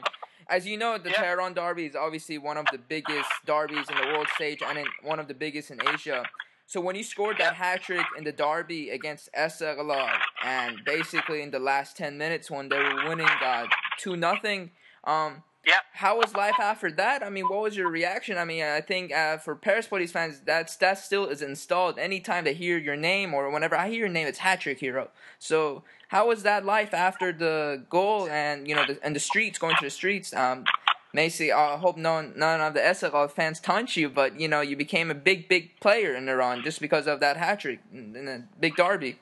As 0.49 0.66
you 0.66 0.76
know, 0.76 0.99
the 0.99 1.11
Yeah. 1.11 1.23
Tehran 1.23 1.54
Derby 1.54 1.87
is 1.87 1.97
obviously 1.97 2.38
one 2.38 2.56
of 2.56 2.66
the 2.73 2.78
biggest 2.78 3.28
derbies 3.45 3.88
in 3.90 3.97
the 3.97 4.06
world 4.12 4.28
stage 4.35 4.62
and 4.62 4.78
in, 4.78 4.87
one 5.02 5.18
of 5.18 5.28
the 5.28 5.35
biggest 5.35 5.71
in 5.71 5.80
Asia. 5.88 6.25
So 6.66 6.80
when 6.80 6.97
you 6.97 7.04
scored 7.04 7.38
that 7.38 7.54
hat 7.54 7.83
trick 7.83 8.04
in 8.18 8.25
the 8.25 8.33
derby 8.33 8.90
against 8.90 9.28
Esteghlal 9.33 10.11
and 10.45 10.80
basically 10.85 11.42
in 11.42 11.50
the 11.52 11.61
last 11.61 11.97
ten 11.97 12.18
minutes 12.18 12.50
when 12.50 12.68
they 12.68 12.78
were 12.78 13.09
winning 13.09 13.28
uh, 13.42 13.66
two 13.99 14.16
nothing, 14.16 14.73
um, 15.04 15.45
Yeah. 15.67 15.81
how 15.95 16.19
was 16.19 16.33
life 16.35 16.61
after 16.61 16.93
that? 16.93 17.25
I 17.25 17.29
mean, 17.29 17.47
what 17.47 17.61
was 17.61 17.77
your 17.77 17.91
reaction? 17.91 18.39
I 18.39 18.45
mean, 18.45 18.63
I 18.63 18.81
think 18.81 19.13
uh, 19.13 19.39
for 19.39 19.57
Persepolis 19.57 20.13
fans, 20.13 20.41
that's 20.45 20.77
that 20.77 20.99
still 20.99 21.27
is 21.27 21.43
installed. 21.43 21.99
Anytime 21.99 22.45
they 22.45 22.55
hear 22.55 22.79
your 22.79 22.95
name 22.95 23.35
or 23.35 23.51
whenever 23.51 23.77
I 23.77 23.89
hear 23.89 24.01
your 24.01 24.09
name, 24.09 24.29
it's 24.29 24.39
hat 24.39 24.61
trick 24.61 24.79
hero. 24.79 25.11
So 25.41 25.83
how 26.09 26.29
was 26.29 26.45
that 26.45 26.65
life 26.65 26.95
after 26.95 27.33
the 27.33 27.83
goal 27.91 28.29
and 28.29 28.69
you 28.69 28.77
know 28.77 28.87
the, 28.87 28.99
and 29.03 29.17
the 29.17 29.21
streets 29.21 29.59
going 29.59 29.75
to 29.77 29.85
the 29.85 29.91
streets? 29.91 30.33
Um, 30.33 30.65
Macy, 31.13 31.51
I 31.51 31.77
hope 31.79 31.97
none 31.97 32.35
none 32.37 32.61
of 32.61 32.75
the 32.75 32.81
SLL 32.81 33.29
fans 33.31 33.59
taunt 33.59 33.97
you, 33.97 34.09
but 34.09 34.39
you 34.39 34.47
know 34.47 34.61
you 34.61 34.77
became 34.77 35.11
a 35.11 35.15
big 35.15 35.49
big 35.49 35.81
player 35.81 36.15
in 36.15 36.29
Iran 36.29 36.63
just 36.63 36.81
because 36.81 37.09
of 37.09 37.19
that 37.21 37.37
hat 37.37 37.61
trick 37.61 37.81
in 37.93 38.15
in 38.15 38.29
a 38.29 38.45
big 38.61 38.77
derby. 38.77 39.19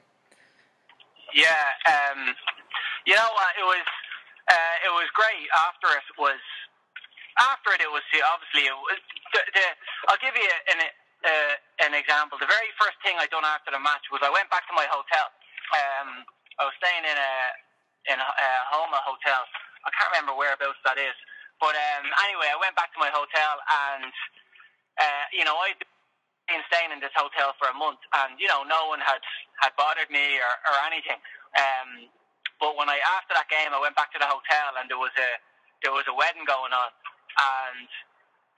Yeah, 1.33 1.65
um, 1.87 2.35
you 3.07 3.15
know 3.15 3.29
what? 3.33 3.53
It 3.59 3.65
was 3.65 3.87
uh, 4.51 4.77
it 4.85 4.93
was 4.93 5.09
great. 5.17 5.49
After 5.57 5.89
it 5.95 6.09
was 6.21 6.41
after 7.41 7.75
it, 7.75 7.83
it 7.83 7.91
was 7.91 8.05
obviously 8.31 8.71
it 8.71 8.77
was, 8.77 9.01
the, 9.35 9.41
the, 9.43 9.65
I'll 10.07 10.23
give 10.23 10.37
you 10.39 10.47
an 10.71 10.79
uh, 11.25 11.55
an 11.89 11.93
example. 11.97 12.37
The 12.39 12.51
very 12.51 12.71
first 12.79 13.01
thing 13.01 13.17
I 13.17 13.27
done 13.33 13.43
after 13.49 13.73
the 13.73 13.81
match 13.81 14.05
was 14.13 14.21
I 14.21 14.31
went 14.31 14.53
back 14.53 14.69
to 14.69 14.75
my 14.77 14.87
hotel. 14.87 15.27
Um, 15.73 16.29
I 16.61 16.69
was 16.69 16.77
staying 16.79 17.03
in 17.09 17.17
a 17.19 17.35
in 18.13 18.19
a, 18.21 18.29
a 18.29 18.51
Homa 18.71 19.01
hotel. 19.03 19.43
I 19.85 19.91
can't 19.97 20.13
remember 20.13 20.37
whereabouts 20.37 20.81
that 20.85 21.01
is, 21.01 21.17
but 21.59 21.73
um, 21.75 22.05
anyway, 22.29 22.53
I 22.53 22.59
went 22.61 22.77
back 22.77 22.93
to 22.93 23.01
my 23.01 23.11
hotel 23.11 23.53
and 23.65 24.13
uh, 25.01 25.25
you 25.33 25.45
know 25.49 25.57
I'd 25.65 25.81
been 26.49 26.61
staying 26.69 26.93
in 26.93 27.01
this 27.01 27.13
hotel 27.17 27.57
for 27.57 27.73
a 27.73 27.77
month, 27.77 28.01
and 28.25 28.37
you 28.37 28.47
know 28.47 28.63
no 28.69 28.93
one 28.93 29.01
had 29.01 29.25
had 29.65 29.73
bothered 29.81 30.13
me 30.13 30.39
or, 30.39 30.55
or 30.69 30.77
anything. 30.85 31.19
Um, 31.57 32.13
but 32.61 32.77
when 32.79 32.89
I 32.89 32.99
after 33.19 33.35
that 33.35 33.51
game, 33.51 33.75
I 33.75 33.81
went 33.81 33.97
back 33.99 34.13
to 34.15 34.21
the 34.21 34.29
hotel, 34.29 34.79
and 34.79 34.87
there 34.87 35.01
was 35.01 35.15
a 35.17 35.31
there 35.83 35.95
was 35.95 36.07
a 36.09 36.15
wedding 36.15 36.47
going 36.47 36.73
on, 36.73 36.91
and 36.91 37.89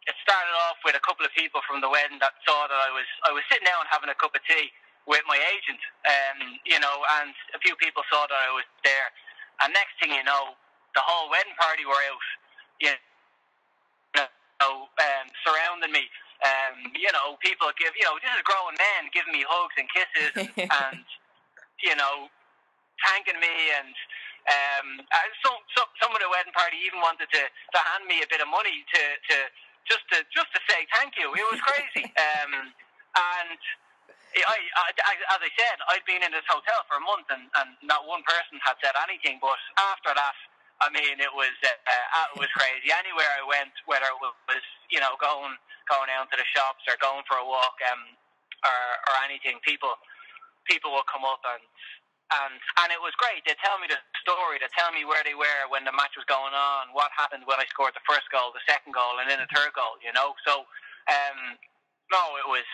it 0.07 0.15
started 0.23 0.55
off 0.71 0.79
with 0.87 0.95
a 0.95 1.03
couple 1.03 1.27
of 1.27 1.33
people 1.35 1.61
from 1.67 1.83
the 1.83 1.91
wedding 1.91 2.23
that 2.23 2.39
saw 2.47 2.71
that 2.71 2.81
I 2.81 2.91
was 2.95 3.09
I 3.27 3.35
was 3.35 3.43
sitting 3.51 3.67
down 3.67 3.87
having 3.91 4.11
a 4.11 4.19
cup 4.19 4.35
of 4.35 4.43
tea 4.47 4.71
with 5.07 5.23
my 5.31 5.39
agent, 5.39 5.79
um, 6.07 6.59
you 6.67 6.79
know, 6.83 6.97
and 7.23 7.31
a 7.55 7.61
few 7.63 7.79
people 7.79 8.03
saw 8.11 8.27
that 8.27 8.35
I 8.35 8.51
was 8.51 8.67
there. 8.83 9.09
And 9.63 9.71
next 9.71 9.95
thing 10.03 10.11
you 10.11 10.27
know, 10.27 10.59
the 10.99 11.03
whole 11.03 11.31
wedding 11.31 11.55
party 11.55 11.87
were 11.87 12.03
out, 12.11 12.27
you 12.83 12.93
know, 14.61 14.91
um, 14.91 15.27
surrounding 15.47 15.95
me. 15.95 16.11
Um, 16.45 16.93
you 16.93 17.09
know, 17.17 17.41
people 17.41 17.71
give, 17.81 17.97
you 17.97 18.05
know, 18.05 18.19
this 18.21 18.29
is 18.35 18.45
grown 18.45 18.77
men 18.77 19.09
giving 19.15 19.33
me 19.33 19.47
hugs 19.47 19.77
and 19.81 19.89
kisses 19.89 20.33
and, 20.37 20.69
and 20.69 21.07
you 21.81 21.95
know, 21.97 22.29
thanking 23.05 23.39
me 23.41 23.55
and 23.77 23.93
um, 24.47 24.89
some, 25.43 25.59
some 25.75 25.91
some 25.99 26.13
of 26.15 26.21
the 26.23 26.31
wedding 26.31 26.55
party 26.55 26.79
even 26.87 27.03
wanted 27.03 27.27
to, 27.35 27.43
to 27.43 27.79
hand 27.93 28.07
me 28.07 28.23
a 28.23 28.29
bit 28.31 28.39
of 28.39 28.47
money 28.47 28.87
to, 28.95 29.03
to 29.33 29.37
just 29.91 30.07
to 30.15 30.23
just 30.31 30.51
to 30.55 30.61
say 30.71 30.87
thank 30.95 31.19
you. 31.19 31.35
It 31.35 31.47
was 31.51 31.59
crazy. 31.63 32.07
um, 32.43 32.53
and 33.17 33.59
I, 34.37 34.59
I, 34.61 35.15
as 35.33 35.41
I 35.41 35.51
said, 35.57 35.77
I'd 35.89 36.05
been 36.05 36.21
in 36.21 36.31
this 36.31 36.45
hotel 36.45 36.85
for 36.91 37.01
a 37.01 37.05
month 37.05 37.31
and, 37.33 37.49
and 37.63 37.73
not 37.81 38.05
one 38.05 38.21
person 38.29 38.61
had 38.61 38.77
said 38.85 38.93
anything. 39.09 39.41
But 39.41 39.57
after 39.81 40.13
that, 40.13 40.37
I 40.85 40.93
mean, 40.93 41.17
it 41.17 41.33
was 41.33 41.55
uh, 41.65 41.73
uh, 41.73 42.37
it 42.37 42.39
was 42.39 42.53
crazy. 42.53 42.93
Anywhere 42.93 43.31
I 43.33 43.43
went, 43.49 43.73
whether 43.89 44.07
it 44.07 44.21
was 44.21 44.65
you 44.93 45.01
know 45.01 45.17
going 45.19 45.57
going 45.89 46.09
down 46.13 46.29
to 46.29 46.37
the 46.37 46.47
shops 46.53 46.85
or 46.87 47.01
going 47.01 47.25
for 47.25 47.41
a 47.41 47.47
walk, 47.47 47.81
um, 47.89 48.03
or 48.63 48.81
or 49.11 49.15
anything, 49.25 49.57
people 49.65 49.97
people 50.69 50.93
would 50.93 51.09
come 51.09 51.25
up 51.25 51.41
and 51.49 51.65
and 52.33 52.59
and 52.83 52.89
it 52.91 52.99
was 52.99 53.15
great. 53.21 53.47
They 53.47 53.55
tell 53.63 53.79
me 53.79 53.87
the 53.87 53.99
story. 54.23 54.59
They 54.59 54.71
tell 54.75 54.91
me 54.91 55.07
where 55.07 55.23
they 55.23 55.39
were 55.39 55.71
when 55.71 55.87
the 55.87 55.95
match 55.95 56.19
was 56.19 56.27
going 56.27 56.55
on, 56.55 56.91
what 56.91 57.15
happened 57.15 57.47
when 57.47 57.63
I 57.63 57.67
scored 57.71 57.95
the 57.95 58.05
first 58.07 58.27
goal, 58.35 58.51
the 58.51 58.65
second 58.67 58.95
goal, 58.95 59.23
and 59.23 59.31
then 59.31 59.39
the 59.39 59.51
third 59.55 59.71
goal. 59.79 59.99
You 60.03 60.11
know, 60.11 60.35
so 60.43 60.67
um, 61.07 61.59
no, 62.11 62.23
it 62.43 62.47
was 62.51 62.67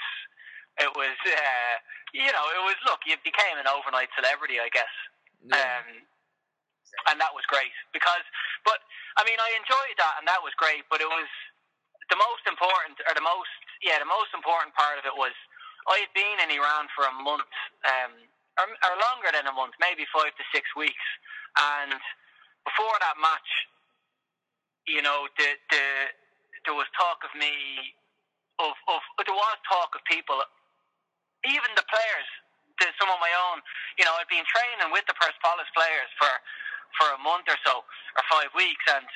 it 0.81 0.89
was, 0.97 1.17
uh, 1.29 1.75
you 2.17 2.31
know, 2.33 2.47
it 2.57 2.63
was. 2.65 2.77
Look, 2.89 3.05
you 3.05 3.17
became 3.21 3.61
an 3.61 3.69
overnight 3.69 4.09
celebrity, 4.17 4.57
I 4.57 4.73
guess. 4.73 4.95
Yeah. 5.45 5.61
Um, 5.61 6.09
and 7.09 7.17
that 7.21 7.33
was 7.33 7.45
great 7.49 7.73
because, 7.93 8.25
but 8.69 8.85
I 9.17 9.25
mean, 9.25 9.41
I 9.41 9.53
enjoyed 9.57 9.97
that, 10.01 10.21
and 10.21 10.29
that 10.29 10.41
was 10.41 10.53
great. 10.57 10.85
But 10.89 11.05
it 11.05 11.09
was 11.09 11.29
the 12.09 12.17
most 12.17 12.45
important, 12.49 13.01
or 13.05 13.13
the 13.13 13.25
most, 13.25 13.53
yeah, 13.85 14.01
the 14.01 14.09
most 14.09 14.33
important 14.33 14.73
part 14.77 14.97
of 14.97 15.05
it 15.05 15.13
was 15.17 15.33
I 15.89 16.05
had 16.05 16.13
been 16.17 16.37
in 16.41 16.49
Iran 16.57 16.89
for 16.97 17.05
a 17.05 17.15
month, 17.21 17.53
um, 17.85 18.13
or, 18.61 18.67
or 18.69 18.95
longer 18.99 19.31
than 19.33 19.47
a 19.49 19.55
month, 19.55 19.75
maybe 19.81 20.05
five 20.13 20.33
to 20.37 20.45
six 20.53 20.69
weeks, 20.77 21.07
and 21.81 22.01
before 22.67 22.97
that 23.01 23.17
match, 23.21 23.51
you 24.87 25.01
know, 25.01 25.29
the 25.39 25.49
the 25.71 25.85
there 26.67 26.77
was 26.77 26.87
talk 26.95 27.23
of 27.25 27.33
me 27.39 27.53
of, 28.61 28.75
of 28.89 29.01
there 29.25 29.35
was 29.35 29.59
talk 29.69 29.95
of 29.97 30.03
people 30.07 30.39
even 31.47 31.71
the 31.75 31.87
players, 31.91 32.29
the, 32.79 32.87
some 32.99 33.11
of 33.11 33.19
my 33.19 33.31
own, 33.51 33.63
you 33.99 34.05
know, 34.07 34.15
I'd 34.19 34.31
been 34.31 34.47
training 34.47 34.91
with 34.95 35.07
the 35.11 35.17
Persepolis 35.19 35.69
players 35.75 36.11
for 36.19 36.31
for 37.01 37.09
a 37.17 37.21
month 37.25 37.49
or 37.49 37.57
so, 37.65 37.81
or 37.81 38.23
five 38.29 38.53
weeks, 38.53 38.85
and 38.93 39.09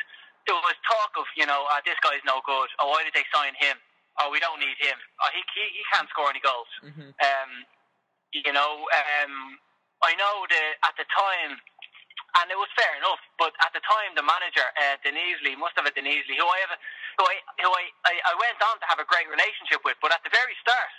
there 0.48 0.56
was 0.56 0.72
talk 0.88 1.12
of, 1.20 1.28
you 1.36 1.44
know, 1.44 1.68
oh, 1.68 1.80
this 1.84 1.98
guy's 2.00 2.24
no 2.24 2.40
good. 2.48 2.72
Oh, 2.80 2.88
why 2.88 3.04
did 3.04 3.12
they 3.12 3.26
sign 3.28 3.52
him? 3.60 3.76
Oh, 4.16 4.32
we 4.32 4.40
don't 4.40 4.56
need 4.56 4.80
him. 4.80 4.96
Oh, 5.20 5.28
he 5.36 5.44
he, 5.52 5.64
he 5.76 5.82
can't 5.92 6.08
score 6.08 6.32
any 6.32 6.40
goals. 6.40 6.70
Mm-hmm. 6.80 7.12
Um, 7.12 7.50
you 8.32 8.52
know, 8.52 8.86
um, 8.90 9.34
I 10.02 10.12
know 10.18 10.44
that 10.48 10.72
at 10.86 10.94
the 10.98 11.06
time, 11.08 11.58
and 12.42 12.46
it 12.52 12.58
was 12.58 12.68
fair 12.76 12.92
enough. 12.98 13.20
But 13.40 13.54
at 13.64 13.72
the 13.72 13.82
time, 13.84 14.12
the 14.18 14.26
manager, 14.26 14.66
uh, 14.76 15.00
Denizli, 15.00 15.56
Mustafa 15.56 15.92
Denizli, 15.94 16.36
who 16.36 16.46
I 16.46 16.58
have, 16.66 16.74
who 17.20 17.24
I 17.24 17.36
who 17.62 17.70
I, 17.70 17.84
I 18.08 18.14
I 18.28 18.34
went 18.36 18.60
on 18.60 18.76
to 18.82 18.86
have 18.90 19.00
a 19.00 19.08
great 19.08 19.28
relationship 19.30 19.80
with, 19.86 19.96
but 20.02 20.12
at 20.12 20.20
the 20.26 20.32
very 20.32 20.52
start, 20.60 20.90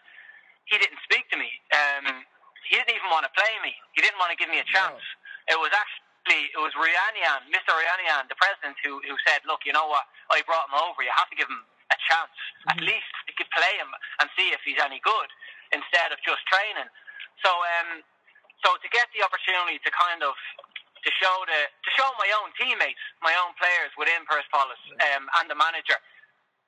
he 0.65 0.79
didn't 0.81 0.99
speak 1.05 1.29
to 1.33 1.37
me. 1.37 1.49
Um, 1.73 2.25
he 2.67 2.75
didn't 2.75 2.95
even 2.95 3.07
want 3.13 3.23
to 3.23 3.33
play 3.37 3.53
me. 3.63 3.71
He 3.95 4.01
didn't 4.01 4.19
want 4.19 4.33
to 4.33 4.39
give 4.39 4.51
me 4.51 4.59
a 4.59 4.67
chance. 4.67 4.99
No. 5.47 5.55
It 5.55 5.57
was 5.61 5.71
actually 5.71 6.51
it 6.51 6.59
was 6.59 6.75
Rouyanian, 6.75 7.47
Mr. 7.53 7.71
Rouyanian, 7.71 8.27
the 8.27 8.35
president, 8.35 8.75
who 8.83 8.99
who 9.05 9.15
said, 9.23 9.45
"Look, 9.45 9.63
you 9.63 9.71
know 9.71 9.87
what? 9.87 10.09
I 10.33 10.41
brought 10.43 10.67
him 10.67 10.77
over. 10.79 11.05
You 11.05 11.13
have 11.15 11.29
to 11.31 11.37
give 11.37 11.47
him 11.47 11.63
a 11.93 11.97
chance. 12.09 12.33
Mm-hmm. 12.33 12.71
At 12.75 12.79
least 12.83 13.11
you 13.29 13.35
could 13.37 13.51
play 13.55 13.77
him 13.79 13.87
and 14.19 14.27
see 14.35 14.51
if 14.51 14.59
he's 14.67 14.81
any 14.81 14.99
good, 15.05 15.29
instead 15.71 16.09
of 16.11 16.17
just 16.25 16.41
training." 16.49 16.89
So, 17.43 17.51
um, 17.51 18.01
so 18.63 18.75
to 18.77 18.87
get 18.89 19.07
the 19.13 19.21
opportunity 19.21 19.77
to 19.81 19.89
kind 19.93 20.21
of 20.25 20.33
to 21.03 21.09
show 21.21 21.35
the 21.45 21.61
to 21.69 21.89
show 21.93 22.09
my 22.17 22.29
own 22.41 22.49
teammates, 22.57 23.01
my 23.21 23.33
own 23.39 23.53
players 23.61 23.93
within 23.95 24.25
Persepolis, 24.25 24.81
um, 25.13 25.29
and 25.41 25.45
the 25.47 25.57
manager, 25.57 25.97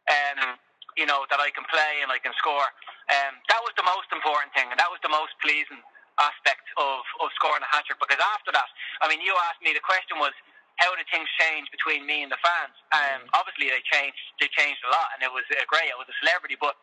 um, 0.07 0.55
you 0.95 1.09
know, 1.09 1.25
that 1.33 1.41
I 1.41 1.49
can 1.51 1.65
play 1.67 2.01
and 2.05 2.13
I 2.13 2.21
can 2.21 2.33
score. 2.37 2.69
Um, 3.09 3.41
that 3.49 3.61
was 3.65 3.73
the 3.73 3.85
most 3.85 4.09
important 4.13 4.53
thing, 4.53 4.69
and 4.69 4.77
that 4.77 4.89
was 4.93 5.01
the 5.01 5.11
most 5.11 5.33
pleasing 5.41 5.81
aspect 6.21 6.67
of, 6.75 7.01
of 7.23 7.31
scoring 7.39 7.63
a 7.63 7.69
hat 7.71 7.87
trick. 7.87 7.97
Because 7.97 8.19
after 8.19 8.51
that, 8.51 8.69
I 9.01 9.07
mean, 9.07 9.23
you 9.23 9.33
asked 9.49 9.63
me 9.63 9.73
the 9.73 9.81
question 9.81 10.19
was 10.19 10.35
how 10.79 10.95
did 10.95 11.07
things 11.11 11.27
change 11.35 11.67
between 11.75 12.07
me 12.07 12.23
and 12.23 12.31
the 12.31 12.39
fans? 12.39 12.75
Um, 12.95 13.27
mm. 13.27 13.35
Obviously, 13.35 13.67
they 13.67 13.83
changed. 13.91 14.19
They 14.39 14.47
changed 14.55 14.79
a 14.87 14.91
lot, 14.91 15.11
and 15.15 15.19
it 15.23 15.31
was 15.31 15.43
uh, 15.51 15.59
great. 15.67 15.91
I 15.91 15.97
was 15.99 16.07
a 16.07 16.17
celebrity, 16.23 16.55
but 16.55 16.79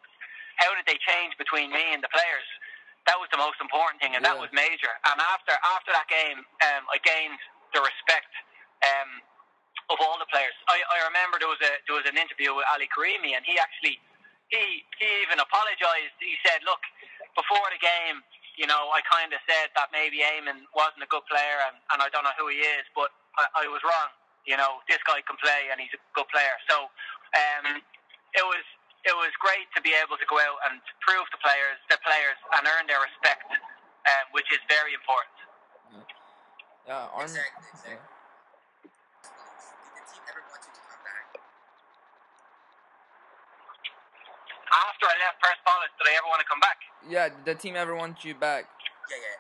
how 0.61 0.73
did 0.77 0.85
they 0.85 1.01
change 1.01 1.33
between 1.41 1.73
me 1.73 1.97
and 1.97 2.05
the 2.05 2.13
players? 2.13 2.49
That 3.07 3.19
was 3.23 3.31
the 3.31 3.39
most 3.39 3.59
important 3.63 4.03
thing, 4.03 4.19
and 4.19 4.23
yeah. 4.27 4.35
that 4.35 4.39
was 4.39 4.51
major. 4.51 4.91
And 5.07 5.19
after 5.23 5.55
after 5.79 5.95
that 5.95 6.11
game, 6.11 6.43
um, 6.43 6.83
I 6.91 6.99
gained 7.03 7.39
the 7.71 7.83
respect 7.83 8.31
um, 8.83 9.23
of 9.95 10.03
all 10.03 10.19
the 10.19 10.27
players. 10.29 10.55
I, 10.67 10.83
I 10.83 11.07
remember 11.07 11.39
there 11.39 11.51
was 11.51 11.63
a 11.63 11.73
there 11.87 11.95
was 11.95 12.07
an 12.11 12.19
interview 12.19 12.55
with 12.55 12.67
Ali 12.75 12.91
Karimi, 12.91 13.39
and 13.39 13.47
he 13.47 13.59
actually 13.63 14.03
he 14.51 14.83
he 14.99 15.09
even 15.23 15.39
apologised. 15.39 16.19
He 16.19 16.35
said, 16.43 16.67
"Look, 16.67 16.83
before 17.39 17.67
the 17.71 17.79
game, 17.79 18.27
you 18.57 18.67
know, 18.67 18.91
I 18.91 19.05
kind 19.07 19.31
of 19.31 19.41
said 19.45 19.71
that 19.77 19.93
maybe 19.93 20.25
Eamon 20.25 20.65
wasn't 20.73 21.05
a 21.05 21.11
good 21.13 21.25
player, 21.29 21.61
and, 21.69 21.77
and 21.93 21.99
I 22.01 22.09
don't 22.11 22.25
know 22.25 22.35
who 22.41 22.49
he 22.49 22.59
is, 22.59 22.89
but 22.97 23.13
I, 23.37 23.65
I 23.65 23.71
was 23.71 23.85
wrong. 23.85 24.11
You 24.49 24.57
know, 24.57 24.81
this 24.89 25.03
guy 25.05 25.21
can 25.23 25.37
play, 25.39 25.69
and 25.71 25.77
he's 25.79 25.93
a 25.93 26.01
good 26.17 26.27
player. 26.33 26.57
So, 26.71 26.89
um, 27.37 27.83
it 28.33 28.47
was 28.47 28.65
it 29.05 29.15
was 29.15 29.33
great 29.43 29.69
to 29.77 29.81
be 29.83 29.93
able 29.99 30.17
to 30.17 30.27
go 30.31 30.41
out 30.41 30.59
and 30.71 30.81
prove 31.05 31.27
to 31.35 31.39
players, 31.45 31.77
the 31.93 31.99
players, 32.01 32.39
and 32.57 32.65
earn 32.65 32.89
their 32.89 33.03
respect, 33.03 33.47
um, 33.51 34.25
which 34.33 34.49
is 34.55 34.63
very 34.71 34.95
important. 34.97 35.37
Yeah, 36.87 37.11
uh, 37.11 37.23
exactly. 37.23 37.67
exactly. 37.75 38.17
after 45.07 45.07
I 45.07 45.17
left 45.23 45.39
Persepolis, 45.41 45.93
did 45.97 46.07
I 46.11 46.15
ever 46.19 46.29
want 46.29 46.41
to 46.43 46.49
come 46.49 46.61
back? 46.61 46.79
Yeah, 47.07 47.29
did 47.31 47.45
the 47.45 47.55
team 47.57 47.77
ever 47.77 47.95
want 47.95 48.25
you 48.25 48.35
back? 48.35 48.67
Yeah, 49.07 49.21
yeah. 49.21 49.39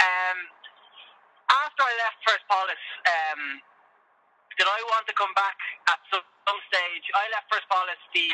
Um, 0.00 0.38
after 1.50 1.82
I 1.84 1.92
left 2.00 2.18
Persepolis, 2.24 2.84
um, 3.04 3.42
did 4.56 4.66
I 4.66 4.80
want 4.88 5.04
to 5.08 5.14
come 5.14 5.32
back 5.36 5.56
at 5.92 6.00
some, 6.08 6.24
some 6.50 6.58
stage? 6.66 7.06
I 7.14 7.30
left 7.30 7.46
First 7.46 7.70
Persepolis 7.70 8.02
the 8.10 8.26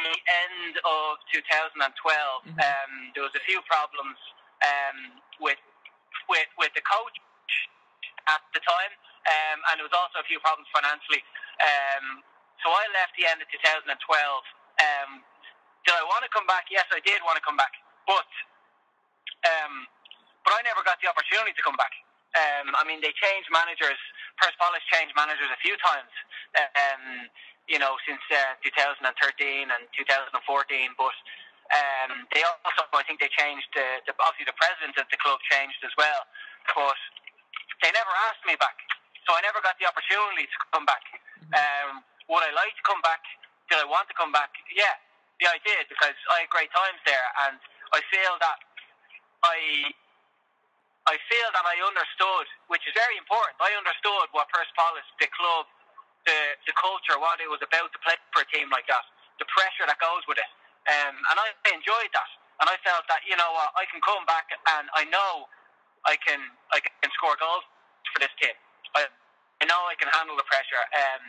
end 0.49 0.81
of 0.81 1.21
2012. 1.37 1.85
Mm-hmm. 1.85 2.57
Um, 2.57 2.93
there 3.13 3.21
was 3.21 3.37
a 3.37 3.45
few 3.45 3.61
problems 3.69 4.17
um, 4.65 5.21
with 5.45 5.61
with 6.33 6.49
with 6.57 6.73
the 6.73 6.81
coach 6.81 7.17
at 8.33 8.41
the 8.57 8.63
time, 8.65 8.93
um, 9.29 9.59
and 9.69 9.75
there 9.77 9.87
was 9.87 9.93
also 9.93 10.25
a 10.25 10.27
few 10.27 10.41
problems 10.41 10.65
financially. 10.73 11.21
Um, 11.61 12.25
so 12.65 12.73
I 12.73 12.89
left 12.97 13.13
the 13.21 13.29
end 13.29 13.45
of 13.45 13.49
2012. 13.53 13.93
Um, 13.93 15.21
did 15.85 15.93
I 15.93 16.03
want 16.09 16.25
to 16.25 16.33
come 16.33 16.49
back? 16.49 16.73
Yes, 16.73 16.89
I 16.89 17.05
did 17.05 17.21
want 17.21 17.37
to 17.37 17.45
come 17.45 17.61
back, 17.61 17.77
but 18.09 18.31
um, 19.45 19.85
but 20.41 20.57
I 20.57 20.65
never 20.65 20.81
got 20.89 20.97
the 21.05 21.13
opportunity 21.13 21.53
to 21.53 21.63
come 21.63 21.77
back. 21.77 21.93
Um, 22.37 22.73
I 22.77 22.83
mean, 22.89 23.05
they 23.05 23.13
changed 23.13 23.49
managers. 23.53 24.01
First 24.41 24.57
Persepolis 24.57 24.85
changed 24.93 25.15
managers 25.17 25.49
a 25.53 25.61
few 25.61 25.77
times. 25.81 26.13
You 27.67 27.83
know, 27.83 27.99
since 28.07 28.23
uh, 28.31 28.55
2013 28.63 29.03
and 29.71 29.83
2014, 29.99 30.39
but 30.95 31.17
um, 31.75 32.31
they 32.31 32.47
also, 32.47 32.87
I 32.95 33.03
think, 33.03 33.19
they 33.19 33.31
changed. 33.35 33.71
Uh, 33.75 33.99
the, 34.07 34.15
obviously, 34.23 34.47
the 34.47 34.59
president 34.59 34.95
of 35.03 35.07
the 35.11 35.19
club 35.19 35.43
changed 35.51 35.83
as 35.83 35.91
well, 35.99 36.23
but 36.79 36.99
they 37.83 37.91
never 37.91 38.13
asked 38.31 38.47
me 38.47 38.55
back, 38.63 38.79
so 39.27 39.35
I 39.35 39.43
never 39.43 39.59
got 39.61 39.75
the 39.83 39.87
opportunity 39.91 40.47
to 40.47 40.57
come 40.71 40.87
back. 40.87 41.03
Um, 41.51 42.07
would 42.31 42.43
I 42.47 42.55
like 42.55 42.75
to 42.79 42.85
come 42.87 43.03
back? 43.03 43.23
Did 43.67 43.83
I 43.83 43.87
want 43.87 44.07
to 44.11 44.15
come 44.15 44.31
back? 44.31 44.55
Yeah, 44.71 44.95
yeah, 45.43 45.55
I 45.55 45.61
did 45.67 45.91
because 45.91 46.15
I 46.31 46.47
had 46.47 46.51
great 46.55 46.71
times 46.71 47.03
there, 47.03 47.29
and 47.51 47.59
I 47.93 48.01
feel 48.15 48.35
that 48.39 48.59
I 49.43 49.91
I 51.07 51.15
feel 51.31 51.49
that 51.55 51.63
I 51.63 51.79
understood, 51.87 52.47
which 52.67 52.83
is 52.87 52.95
very 52.99 53.15
important. 53.15 53.55
I 53.63 53.71
understood 53.79 54.27
what 54.35 54.51
Persepolis, 54.51 55.07
the 55.23 55.31
club, 55.31 55.71
the 56.27 56.39
the 56.69 56.75
culture, 56.77 57.17
what 57.17 57.39
it 57.41 57.49
was 57.49 57.63
about 57.63 57.89
to 57.95 57.99
play 58.03 58.19
for 58.35 58.43
a 58.43 58.49
team 58.53 58.69
like 58.69 58.85
that, 58.91 59.07
the 59.39 59.49
pressure 59.49 59.87
that 59.87 59.97
goes 60.03 60.27
with 60.27 60.37
it, 60.37 60.51
um, 60.91 61.15
and 61.15 61.37
I 61.39 61.47
enjoyed 61.73 62.13
that. 62.13 62.31
And 62.57 62.73
I 62.73 62.77
felt 62.81 63.05
that 63.13 63.21
you 63.29 63.37
know 63.37 63.53
what, 63.53 63.71
I 63.77 63.85
can 63.89 64.01
come 64.01 64.25
back 64.25 64.49
and 64.49 64.89
I 64.97 65.05
know 65.09 65.45
I 66.09 66.17
can 66.17 66.41
I 66.73 66.81
can 66.81 67.11
score 67.15 67.37
goals 67.39 67.65
for 68.13 68.19
this 68.19 68.33
team. 68.41 68.57
I 68.97 69.07
I 69.61 69.65
know 69.65 69.89
I 69.89 69.97
can 69.97 70.09
handle 70.13 70.37
the 70.37 70.47
pressure, 70.49 70.81
um, 70.81 71.23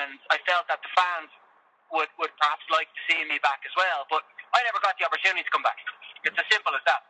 and 0.00 0.10
I 0.30 0.36
felt 0.44 0.68
that 0.68 0.80
the 0.80 0.92
fans 0.94 1.32
would 1.92 2.10
would 2.20 2.32
perhaps 2.38 2.66
like 2.70 2.88
to 2.92 3.00
see 3.08 3.20
me 3.24 3.40
back 3.40 3.64
as 3.64 3.74
well. 3.74 4.04
But 4.10 4.24
I 4.54 4.62
never 4.68 4.80
got 4.84 4.96
the 5.00 5.08
opportunity 5.08 5.42
to 5.42 5.52
come 5.52 5.64
back. 5.64 5.80
It's 6.24 6.36
as 6.36 6.48
simple 6.50 6.74
as 6.76 6.84
that. 6.86 7.02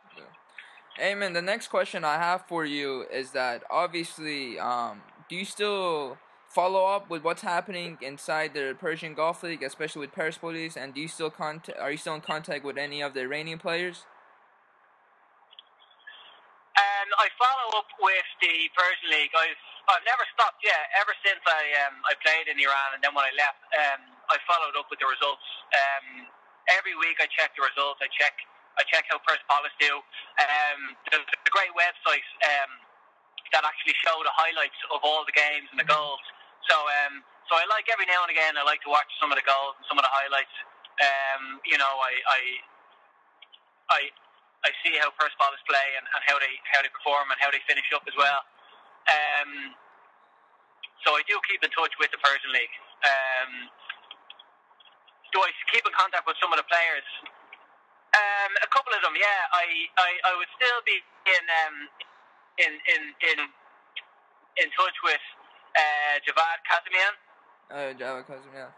Amen. 0.99 1.33
The 1.33 1.43
next 1.43 1.67
question 1.67 2.03
I 2.03 2.15
have 2.17 2.47
for 2.47 2.65
you 2.65 3.05
is 3.13 3.31
that 3.31 3.63
obviously, 3.69 4.57
um, 4.57 5.03
do 5.29 5.35
you 5.35 5.45
still 5.45 6.17
follow 6.57 6.89
up 6.89 7.05
with 7.05 7.21
what's 7.21 7.45
happening 7.45 8.01
inside 8.01 8.57
the 8.57 8.73
Persian 8.81 9.13
Gulf 9.13 9.45
League, 9.45 9.61
especially 9.61 10.01
with 10.01 10.09
Persepolis? 10.09 10.73
And 10.73 10.89
do 10.89 10.97
you 10.97 11.05
still 11.05 11.29
contact? 11.29 11.77
Are 11.77 11.93
you 11.93 12.01
still 12.01 12.17
in 12.17 12.25
contact 12.25 12.65
with 12.65 12.81
any 12.81 12.97
of 13.05 13.13
the 13.13 13.21
Iranian 13.21 13.61
players? 13.61 14.09
Um, 16.73 17.07
I 17.21 17.29
follow 17.37 17.77
up 17.77 17.85
with 18.01 18.29
the 18.41 18.73
Persian 18.73 19.09
League. 19.13 19.29
I've 19.37 19.61
I've 19.85 20.05
never 20.09 20.25
stopped. 20.33 20.57
Yeah, 20.65 20.81
ever 20.97 21.13
since 21.21 21.37
I 21.45 21.61
um 21.85 22.01
I 22.09 22.17
played 22.25 22.49
in 22.49 22.57
Iran 22.57 22.89
and 22.97 23.05
then 23.05 23.13
when 23.13 23.29
I 23.29 23.33
left, 23.37 23.61
um 23.77 24.01
I 24.33 24.41
followed 24.49 24.73
up 24.81 24.89
with 24.89 24.97
the 24.97 25.05
results. 25.05 25.45
Um, 25.77 26.25
every 26.73 26.97
week 26.97 27.21
I 27.21 27.29
check 27.37 27.53
the 27.53 27.69
results. 27.69 28.01
I 28.01 28.09
check 28.17 28.33
I 28.81 28.85
check 28.89 29.05
how 29.13 29.21
Persepolis 29.21 29.77
do. 29.77 29.93
Um, 30.41 30.79
there's 31.13 31.21
a 31.21 31.53
great 31.53 31.73
website 31.77 32.25
um, 32.45 32.81
that 33.53 33.61
actually 33.61 33.93
show 34.01 34.17
the 34.25 34.33
highlights 34.33 34.77
of 34.89 35.05
all 35.05 35.21
the 35.25 35.33
games 35.33 35.69
and 35.69 35.81
the 35.81 35.89
goals. 35.89 36.21
So 36.65 36.75
um, 37.05 37.21
so 37.49 37.55
I 37.55 37.65
like 37.69 37.87
every 37.93 38.09
now 38.09 38.25
and 38.25 38.31
again 38.33 38.57
I 38.57 38.65
like 38.65 38.81
to 38.87 38.91
watch 38.91 39.07
some 39.21 39.29
of 39.29 39.37
the 39.37 39.45
goals 39.45 39.77
and 39.77 39.85
some 39.87 39.97
of 40.01 40.05
the 40.05 40.13
highlights. 40.13 40.53
Um, 40.97 41.61
you 41.65 41.77
know, 41.77 41.93
I 42.01 42.13
I 42.25 42.41
I, 43.91 44.01
I 44.65 44.69
see 44.83 44.95
how 44.99 45.11
Persepolis 45.15 45.61
play 45.69 45.87
and, 45.99 46.05
and 46.07 46.21
how 46.27 46.37
they 46.39 46.53
how 46.73 46.81
they 46.83 46.91
perform 46.91 47.29
and 47.31 47.39
how 47.39 47.51
they 47.53 47.61
finish 47.69 47.87
up 47.95 48.03
as 48.09 48.15
well. 48.17 48.41
Um, 49.07 49.75
so 51.05 51.15
I 51.15 51.23
do 51.29 51.37
keep 51.47 51.63
in 51.63 51.71
touch 51.71 51.93
with 52.01 52.11
the 52.11 52.19
Persian 52.19 52.51
League. 52.51 52.75
Um, 53.05 53.51
do 55.31 55.37
I 55.43 55.49
keep 55.71 55.85
in 55.85 55.93
contact 55.93 56.25
with 56.27 56.35
some 56.41 56.51
of 56.51 56.59
the 56.59 56.67
players? 56.67 57.07
Um, 58.15 58.51
a 58.63 58.69
couple 58.73 58.95
of 58.95 59.03
them, 59.03 59.13
yeah. 59.13 59.41
I, 59.53 59.65
I, 59.99 60.09
I 60.31 60.33
would 60.39 60.49
still 60.57 60.79
be 60.87 60.97
in 61.27 61.43
um, 61.67 61.75
in 62.57 62.71
in 62.73 63.01
in 63.21 63.37
in 64.63 64.67
touch 64.73 64.97
with 65.05 65.21
uh, 65.77 66.15
Javad 66.25 66.59
Kazemian. 66.65 67.13
Uh, 67.69 67.91
Javad 67.95 68.25
Kazemian. 68.25 68.71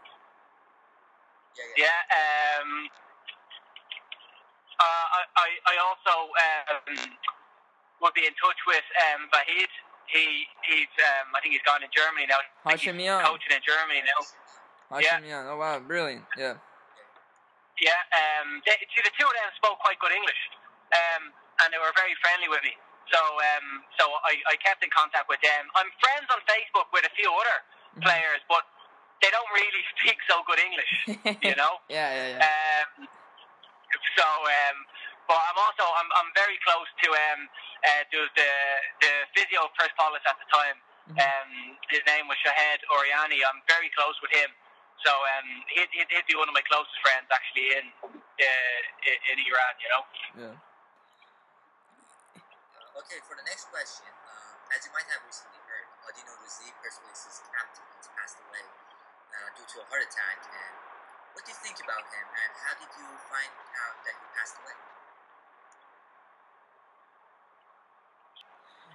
Yeah, 1.56 1.64
yeah. 1.76 1.88
Yeah. 1.88 2.00
Um, 2.60 2.70
uh, 4.80 5.06
I, 5.16 5.20
I 5.36 5.48
I 5.66 5.74
also 5.82 6.14
um, 6.30 6.96
would 8.00 8.14
be 8.14 8.24
in 8.24 8.34
touch 8.38 8.60
with 8.68 8.84
um, 9.10 9.28
Vahid. 9.32 9.70
He 10.06 10.46
he's 10.66 10.92
um, 11.00 11.32
I 11.36 11.40
think 11.40 11.54
he's 11.56 11.66
gone 11.66 11.82
in 11.82 11.90
Germany 11.92 12.26
now. 12.28 12.40
I 12.64 12.76
think 12.76 12.80
he's 12.80 12.94
Hashemian. 12.94 13.22
coaching 13.24 13.52
in 13.56 13.62
Germany 13.64 14.02
now. 14.04 14.20
Hashemian. 14.96 15.44
Oh 15.48 15.56
wow, 15.58 15.78
brilliant. 15.80 16.24
Yeah. 16.36 16.56
Yeah, 17.80 17.96
um, 18.12 18.60
they, 18.68 18.76
see, 18.92 19.00
the 19.00 19.08
two 19.16 19.24
of 19.24 19.32
them 19.32 19.48
spoke 19.56 19.80
quite 19.80 19.96
good 20.04 20.12
English, 20.12 20.36
um, 20.92 21.32
and 21.64 21.72
they 21.72 21.80
were 21.80 21.88
very 21.96 22.12
friendly 22.20 22.44
with 22.52 22.60
me. 22.60 22.76
So, 23.10 23.18
um, 23.18 23.66
so 23.98 24.04
I, 24.22 24.38
I 24.46 24.54
kept 24.62 24.82
in 24.86 24.90
contact 24.94 25.26
with 25.26 25.42
them. 25.42 25.66
I'm 25.74 25.90
friends 25.98 26.30
on 26.30 26.38
Facebook 26.46 26.86
with 26.94 27.02
a 27.06 27.12
few 27.18 27.26
other 27.30 27.58
Mhm. 27.98 28.06
players, 28.06 28.38
but 28.46 28.62
they 29.20 29.30
don't 29.34 29.50
really 29.50 29.82
speak 29.98 30.18
so 30.30 30.42
good 30.46 30.62
English, 30.62 30.92
you 31.42 31.58
know. 31.58 31.82
yeah, 31.90 32.10
yeah, 32.14 32.28
yeah. 32.38 32.46
Um, 32.46 33.08
so, 34.14 34.26
um, 34.26 34.76
but 35.26 35.34
I'm 35.38 35.58
also 35.58 35.84
I'm, 35.98 36.10
I'm 36.22 36.30
very 36.38 36.54
close 36.62 36.86
to 37.02 37.08
um, 37.10 37.40
uh, 37.82 38.02
there 38.14 38.30
the 38.38 38.50
the 39.02 39.12
physio 39.34 39.66
Persepolis 39.74 40.22
at 40.26 40.38
the 40.38 40.46
time. 40.54 40.78
Mhm. 41.10 41.18
Um, 41.18 41.50
his 41.90 42.02
name 42.06 42.30
was 42.30 42.38
Shahed 42.38 42.80
Oriani. 42.94 43.42
I'm 43.42 43.58
very 43.66 43.90
close 43.98 44.14
with 44.22 44.30
him. 44.30 44.54
So 45.02 45.10
um, 45.10 45.48
he'd, 45.74 45.90
he'd, 45.90 46.06
he'd 46.12 46.26
be 46.30 46.36
one 46.38 46.46
of 46.46 46.54
my 46.54 46.62
closest 46.70 46.94
friends 47.02 47.26
actually 47.34 47.74
in 47.74 47.86
uh, 48.06 48.78
in 49.34 49.36
Iran. 49.42 49.74
You 49.82 49.88
know. 49.90 50.02
yeah. 50.38 50.54
Okay, 53.00 53.16
for 53.24 53.32
the 53.32 53.46
next 53.48 53.72
question, 53.72 54.04
uh, 54.28 54.76
as 54.76 54.84
you 54.84 54.92
might 54.92 55.08
have 55.08 55.24
recently 55.24 55.56
heard, 55.64 55.88
Hadi 56.04 56.20
Noruzi, 56.28 56.68
Persepolis' 56.84 57.40
captain, 57.48 57.86
has 57.96 58.08
passed 58.12 58.36
away 58.44 58.60
uh, 58.60 59.48
due 59.56 59.64
to 59.64 59.76
a 59.80 59.86
heart 59.88 60.04
attack. 60.04 60.44
And 60.44 60.74
what 61.32 61.48
do 61.48 61.56
you 61.56 61.60
think 61.64 61.80
about 61.80 62.04
him? 62.12 62.26
And 62.28 62.52
how 62.60 62.76
did 62.76 62.92
you 63.00 63.08
find 63.32 63.52
out 63.80 63.96
that 64.04 64.14
he 64.20 64.26
passed 64.36 64.56
away? 64.60 64.76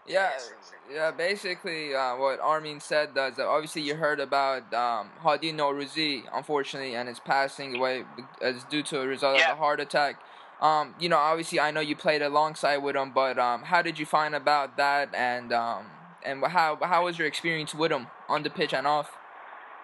Yeah, 0.06 0.14
Yeah, 0.14 0.38
sure, 0.38 0.62
sure. 0.62 0.82
yeah. 0.94 1.10
Basically, 1.10 1.96
uh, 1.98 2.14
what 2.22 2.38
Armin 2.40 2.80
said 2.80 3.18
does 3.18 3.42
that. 3.42 3.50
Obviously, 3.50 3.82
you 3.82 3.96
heard 3.96 4.20
about 4.20 4.70
um, 4.70 5.10
Hadi 5.18 5.50
Noruzi, 5.52 6.30
unfortunately, 6.32 6.94
and 6.94 7.10
his 7.10 7.20
passing 7.20 7.76
away 7.76 8.06
as 8.40 8.64
due 8.66 8.84
to 8.84 9.02
a 9.02 9.08
result 9.08 9.40
Yeah. 9.40 9.50
of 9.50 9.58
a 9.58 9.60
heart 9.60 9.80
attack. 9.80 10.22
Um, 10.62 10.96
you 11.00 11.10
know, 11.10 11.18
obviously, 11.18 11.60
I 11.60 11.72
know 11.72 11.82
you 11.82 11.96
played 11.96 12.22
alongside 12.22 12.78
with 12.78 12.96
him, 12.96 13.12
but 13.12 13.38
um, 13.38 13.64
how 13.64 13.82
did 13.82 14.00
you 14.00 14.06
find 14.06 14.34
about 14.34 14.78
that, 14.78 15.14
and 15.14 15.52
um, 15.52 15.88
and 16.24 16.44
how 16.46 16.78
how 16.82 17.06
was 17.06 17.20
your 17.20 17.28
experience 17.28 17.76
with 17.76 17.92
him 17.92 18.08
on 18.30 18.44
the 18.44 18.50
pitch 18.50 18.74
and 18.74 18.88
off? 18.88 19.12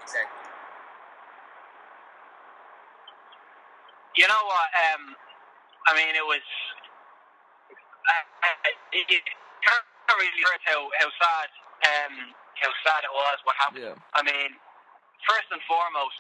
Exactly. 0.02 0.38
You 4.16 4.28
know 4.28 4.44
what? 4.48 4.70
Um, 4.76 5.16
I 5.88 5.96
mean, 5.96 6.16
it 6.16 6.26
was. 6.26 6.44
I, 8.08 8.18
I, 8.44 8.72
it, 8.92 9.06
it 9.08 9.24
can't 9.64 9.86
really 10.18 10.44
hurt 10.44 10.62
how 10.66 10.88
how 11.00 11.10
sad 11.20 11.48
um 11.82 12.14
how 12.60 12.72
sad 12.84 13.02
it 13.04 13.14
was 13.14 13.38
what 13.44 13.56
happened. 13.60 13.84
Yeah, 13.88 13.96
I 14.16 14.22
mean, 14.24 14.56
first 15.28 15.48
and 15.52 15.62
foremost, 15.68 16.18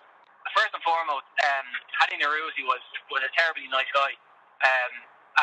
first 0.55 0.71
and 0.71 0.83
foremost, 0.83 1.27
um, 1.43 1.67
Hadi 1.99 2.19
Noruzi 2.21 2.63
was 2.63 2.81
was 3.11 3.21
a 3.25 3.31
terribly 3.35 3.67
nice 3.67 3.89
guy, 3.91 4.15
um, 4.63 4.93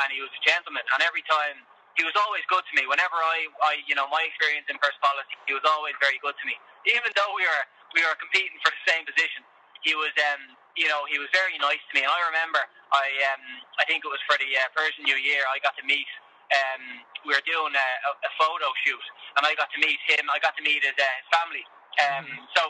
and 0.05 0.09
he 0.15 0.21
was 0.23 0.31
a 0.33 0.43
gentleman. 0.47 0.85
And 0.95 1.03
every 1.03 1.23
time 1.27 1.63
he 1.99 2.07
was 2.07 2.15
always 2.15 2.47
good 2.47 2.63
to 2.63 2.73
me. 2.79 2.87
Whenever 2.87 3.19
I, 3.19 3.51
I 3.67 3.73
you 3.91 3.99
know, 3.99 4.07
my 4.07 4.23
experience 4.23 4.71
in 4.71 4.79
Persepolis, 4.79 5.27
he 5.51 5.53
was 5.59 5.67
always 5.67 5.99
very 5.99 6.23
good 6.23 6.39
to 6.39 6.45
me. 6.47 6.55
Even 6.95 7.11
though 7.19 7.35
we 7.35 7.43
were 7.43 7.65
we 7.99 8.01
were 8.07 8.15
competing 8.23 8.55
for 8.63 8.71
the 8.71 8.83
same 8.87 9.03
position, 9.03 9.43
he 9.83 9.99
was 9.99 10.15
um, 10.31 10.55
you 10.79 10.87
know, 10.87 11.03
he 11.11 11.19
was 11.19 11.27
very 11.35 11.59
nice 11.59 11.83
to 11.91 11.93
me. 11.99 12.07
And 12.07 12.13
I 12.15 12.23
remember, 12.31 12.63
I 12.95 13.07
um, 13.35 13.43
I 13.83 13.85
think 13.91 14.07
it 14.07 14.11
was 14.11 14.23
for 14.31 14.39
the 14.39 14.47
uh, 14.47 14.71
Persian 14.79 15.03
New 15.03 15.19
Year, 15.19 15.43
I 15.51 15.59
got 15.61 15.75
to 15.83 15.85
meet. 15.85 16.07
Um, 16.49 16.83
we 17.29 17.35
were 17.37 17.45
doing 17.45 17.75
a, 17.77 17.89
a, 18.09 18.11
a 18.25 18.31
photo 18.41 18.71
shoot, 18.87 19.05
and 19.37 19.45
I 19.45 19.53
got 19.59 19.69
to 19.75 19.81
meet 19.83 20.01
him. 20.09 20.31
I 20.33 20.41
got 20.41 20.57
to 20.57 20.65
meet 20.65 20.81
his, 20.81 20.97
uh, 20.97 21.05
his 21.05 21.29
family. 21.29 21.65
Um, 22.01 22.27
so, 22.57 22.63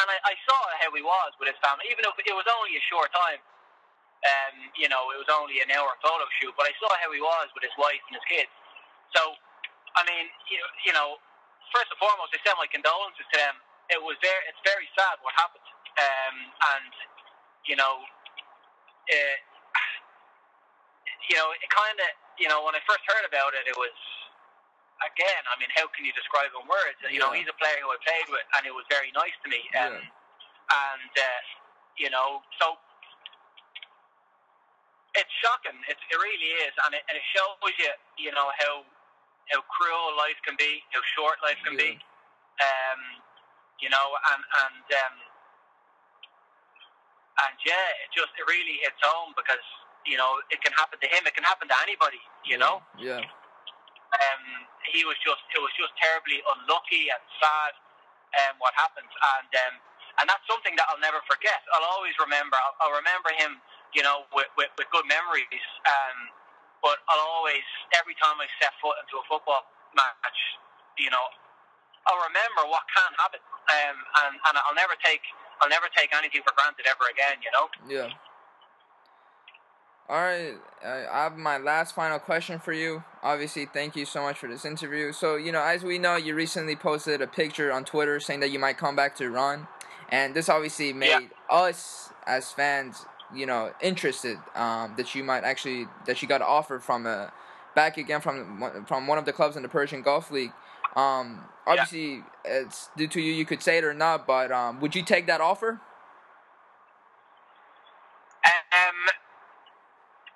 and 0.00 0.08
I, 0.08 0.16
I 0.32 0.34
saw 0.48 0.60
how 0.80 0.90
he 0.94 1.02
was 1.04 1.30
with 1.36 1.50
his 1.52 1.60
family, 1.60 1.90
even 1.92 2.06
though 2.06 2.16
it 2.16 2.36
was 2.36 2.48
only 2.48 2.78
a 2.78 2.84
short 2.88 3.12
time. 3.12 3.42
Um, 4.18 4.54
you 4.74 4.90
know, 4.90 5.14
it 5.14 5.18
was 5.22 5.30
only 5.30 5.62
an 5.62 5.70
hour 5.70 5.94
photo 6.02 6.26
shoot, 6.42 6.50
but 6.58 6.66
I 6.66 6.74
saw 6.82 6.90
how 6.98 7.10
he 7.14 7.22
was 7.22 7.46
with 7.54 7.62
his 7.62 7.74
wife 7.78 8.02
and 8.10 8.18
his 8.18 8.26
kids. 8.26 8.50
So, 9.14 9.22
I 9.94 10.02
mean, 10.10 10.26
you, 10.50 10.58
you 10.84 10.92
know, 10.92 11.22
first 11.70 11.86
and 11.94 12.00
foremost, 12.02 12.34
I 12.34 12.42
send 12.42 12.58
my 12.58 12.66
condolences 12.66 13.22
to 13.30 13.36
them. 13.38 13.54
It 13.94 14.00
was 14.02 14.18
very, 14.20 14.42
it's 14.50 14.60
very 14.66 14.90
sad 14.98 15.16
what 15.22 15.32
happened, 15.38 15.64
um, 15.96 16.36
and 16.76 16.92
you 17.64 17.76
know, 17.78 18.02
uh, 18.94 19.36
you 21.30 21.36
know, 21.38 21.48
it 21.56 21.70
kind 21.72 21.98
of, 22.02 22.10
you 22.36 22.48
know, 22.50 22.64
when 22.66 22.76
I 22.76 22.82
first 22.84 23.04
heard 23.08 23.24
about 23.24 23.54
it, 23.56 23.64
it 23.70 23.76
was 23.78 23.94
again. 25.04 25.42
I 25.48 25.56
mean, 25.60 25.70
how 25.78 25.88
can 25.94 26.04
you 26.04 26.12
describe 26.12 26.52
in 26.52 26.66
words? 26.68 26.98
You 27.08 27.20
know, 27.22 27.32
he's 27.32 27.48
a 27.48 27.56
player 27.56 27.80
who 27.80 27.90
I 27.94 27.98
played 28.04 28.28
with, 28.28 28.44
and 28.58 28.66
he 28.66 28.72
was 28.74 28.84
very 28.90 29.10
nice 29.14 29.34
to 29.44 29.48
me. 29.48 29.62
Um, 29.78 29.94
Yeah. 29.94 30.02
And 30.68 31.12
uh, 31.16 31.42
you 31.96 32.10
know, 32.10 32.42
so 32.60 32.76
it's 35.18 35.34
shocking. 35.42 35.76
It, 35.90 35.98
it 35.98 36.18
really 36.18 36.50
is, 36.66 36.74
and 36.86 36.94
it, 36.94 37.02
and 37.10 37.14
it 37.18 37.26
shows 37.34 37.58
you, 37.78 37.92
you 38.18 38.32
know, 38.32 38.48
how 38.62 38.86
how 39.50 39.60
cruel 39.66 40.14
life 40.16 40.38
can 40.44 40.54
be, 40.56 40.82
how 40.94 41.02
short 41.16 41.40
life 41.42 41.58
can 41.64 41.76
be. 41.76 41.96
Um, 42.62 43.00
you 43.82 43.90
know, 43.90 44.06
and 44.34 44.42
and 44.42 44.86
um, 44.86 45.14
and 47.46 47.54
yeah, 47.66 48.02
it 48.06 48.10
just 48.14 48.32
it 48.38 48.46
really 48.46 48.78
hits 48.82 48.98
home 49.02 49.34
because 49.38 49.62
you 50.06 50.18
know 50.18 50.38
it 50.50 50.60
can 50.62 50.74
happen 50.74 50.98
to 50.98 51.08
him, 51.08 51.26
it 51.26 51.34
can 51.34 51.46
happen 51.46 51.68
to 51.70 51.78
anybody. 51.82 52.20
You 52.46 52.58
yeah. 52.58 52.64
know, 52.64 52.74
Yeah. 52.98 53.22
um, 53.98 54.44
he 54.90 55.04
was 55.06 55.16
just 55.22 55.42
it 55.54 55.60
was 55.62 55.72
just 55.78 55.94
terribly 55.98 56.42
unlucky 56.56 57.10
and 57.10 57.22
sad 57.38 57.72
um, 58.44 58.54
what 58.58 58.74
happened, 58.74 59.08
and 59.10 59.50
um, 59.68 59.74
and 60.20 60.24
that's 60.26 60.44
something 60.50 60.74
that 60.76 60.86
I'll 60.90 61.02
never 61.02 61.22
forget. 61.30 61.62
I'll 61.74 61.86
always 61.94 62.14
remember. 62.18 62.58
I'll, 62.58 62.76
I'll 62.90 62.96
remember 62.98 63.30
him, 63.38 63.62
you 63.94 64.02
know, 64.02 64.28
with, 64.32 64.48
with, 64.56 64.70
with 64.76 64.88
good 64.92 65.06
memories. 65.08 65.64
Um, 65.88 66.32
but 66.82 67.02
I'll 67.10 67.24
always, 67.40 67.64
every 67.98 68.14
time 68.22 68.38
I 68.38 68.46
step 68.60 68.72
foot 68.78 68.94
into 69.02 69.18
a 69.18 69.24
football 69.26 69.66
match, 69.96 70.38
you 70.98 71.10
know, 71.10 71.26
I'll 72.06 72.24
remember 72.24 72.70
what 72.70 72.82
can 72.88 73.10
happen, 73.18 73.40
um, 73.44 73.96
and 74.24 74.34
and 74.48 74.54
I'll 74.56 74.74
never 74.74 74.94
take 75.04 75.20
I'll 75.60 75.68
never 75.68 75.86
take 75.94 76.08
anything 76.16 76.40
for 76.40 76.54
granted 76.56 76.86
ever 76.88 77.04
again. 77.12 77.36
You 77.44 77.52
know. 77.52 77.66
Yeah. 77.84 78.14
All 80.08 80.16
right, 80.16 80.54
I 80.82 81.06
I 81.06 81.22
have 81.24 81.36
my 81.36 81.58
last 81.58 81.94
final 81.94 82.18
question 82.18 82.58
for 82.58 82.72
you. 82.72 83.04
Obviously, 83.22 83.66
thank 83.66 83.94
you 83.94 84.06
so 84.06 84.22
much 84.22 84.38
for 84.38 84.48
this 84.48 84.64
interview. 84.64 85.12
So, 85.12 85.36
you 85.36 85.52
know, 85.52 85.60
as 85.62 85.84
we 85.84 85.98
know, 85.98 86.16
you 86.16 86.34
recently 86.34 86.76
posted 86.76 87.20
a 87.20 87.26
picture 87.26 87.70
on 87.70 87.84
Twitter 87.84 88.18
saying 88.20 88.40
that 88.40 88.50
you 88.50 88.58
might 88.58 88.78
come 88.78 88.96
back 88.96 89.16
to 89.16 89.24
Iran, 89.24 89.68
and 90.08 90.34
this 90.34 90.48
obviously 90.48 90.94
made 90.94 91.28
us 91.50 92.10
as 92.26 92.52
fans, 92.52 93.04
you 93.34 93.46
know, 93.46 93.72
interested 93.80 94.38
um, 94.54 94.94
that 94.96 95.14
you 95.14 95.24
might 95.24 95.44
actually 95.44 95.86
that 96.06 96.22
you 96.22 96.28
got 96.28 96.42
offered 96.42 96.82
from 96.82 97.06
a 97.06 97.32
back 97.74 97.96
again 97.96 98.20
from 98.20 98.84
from 98.86 99.06
one 99.06 99.18
of 99.18 99.24
the 99.24 99.32
clubs 99.32 99.56
in 99.56 99.62
the 99.62 99.68
Persian 99.68 100.02
Gulf 100.02 100.30
League. 100.30 100.52
Um, 100.96 101.44
obviously, 101.66 102.24
yeah. 102.44 102.64
it's 102.64 102.88
due 102.96 103.08
to 103.08 103.20
you. 103.20 103.32
You 103.32 103.44
could 103.44 103.62
say 103.62 103.78
it 103.78 103.84
or 103.84 103.94
not, 103.94 104.26
but 104.26 104.50
um, 104.50 104.80
would 104.80 104.94
you 104.94 105.02
take 105.02 105.26
that 105.26 105.40
offer? 105.40 105.80
Um, 108.48 108.98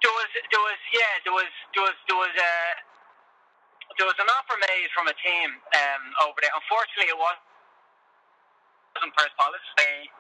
there 0.02 0.12
was, 0.12 0.30
there 0.50 0.60
was, 0.60 0.80
yeah, 0.92 1.12
there 1.24 1.32
was, 1.32 1.52
there 1.74 1.84
was, 1.84 1.96
there 2.08 2.16
was 2.16 2.34
a. 2.36 2.42
Uh, 2.42 2.72
there 4.00 4.08
was 4.08 4.16
an 4.16 4.30
offer 4.40 4.56
made 4.56 4.88
from 4.96 5.04
a 5.04 5.16
team 5.20 5.52
um, 5.52 6.02
over 6.24 6.40
there. 6.40 6.48
Unfortunately, 6.56 7.12
it 7.12 7.18
was 7.18 7.36
wasn't 8.96 9.12
Persepolis. 9.16 9.64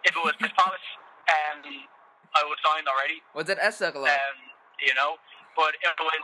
if 0.04 0.12
it 0.12 0.22
was 0.24 0.36
Persepolis, 0.40 0.84
um, 1.28 1.60
I 2.32 2.42
was 2.48 2.58
signed 2.64 2.88
already. 2.88 3.20
Was 3.36 3.48
it 3.52 3.58
Esteghlal? 3.60 4.08
Um, 4.08 4.36
you 4.80 4.94
know, 4.96 5.20
but 5.56 5.76
it 5.76 5.92
was. 6.00 6.22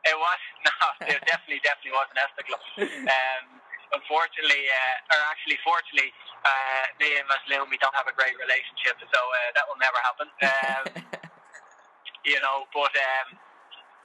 It 0.00 0.16
was 0.16 0.40
no, 0.64 1.12
it 1.12 1.20
definitely, 1.28 1.60
definitely 1.60 1.92
wasn't 1.92 2.18
Esteghlal. 2.24 2.62
Um, 3.10 3.60
unfortunately, 3.92 4.64
uh, 4.70 5.12
or 5.12 5.20
actually, 5.28 5.58
fortunately, 5.60 6.14
uh, 6.46 6.84
me 7.02 7.18
and 7.20 7.26
Mazloum, 7.28 7.68
we 7.68 7.76
don't 7.82 7.94
have 7.98 8.08
a 8.08 8.14
great 8.14 8.38
relationship, 8.38 8.96
so 8.96 9.20
uh, 9.20 9.50
that 9.58 9.64
will 9.68 9.80
never 9.82 9.98
happen. 10.00 10.28
Um, 10.40 10.84
you 12.30 12.38
know, 12.40 12.64
but 12.72 12.94
um, 12.96 13.36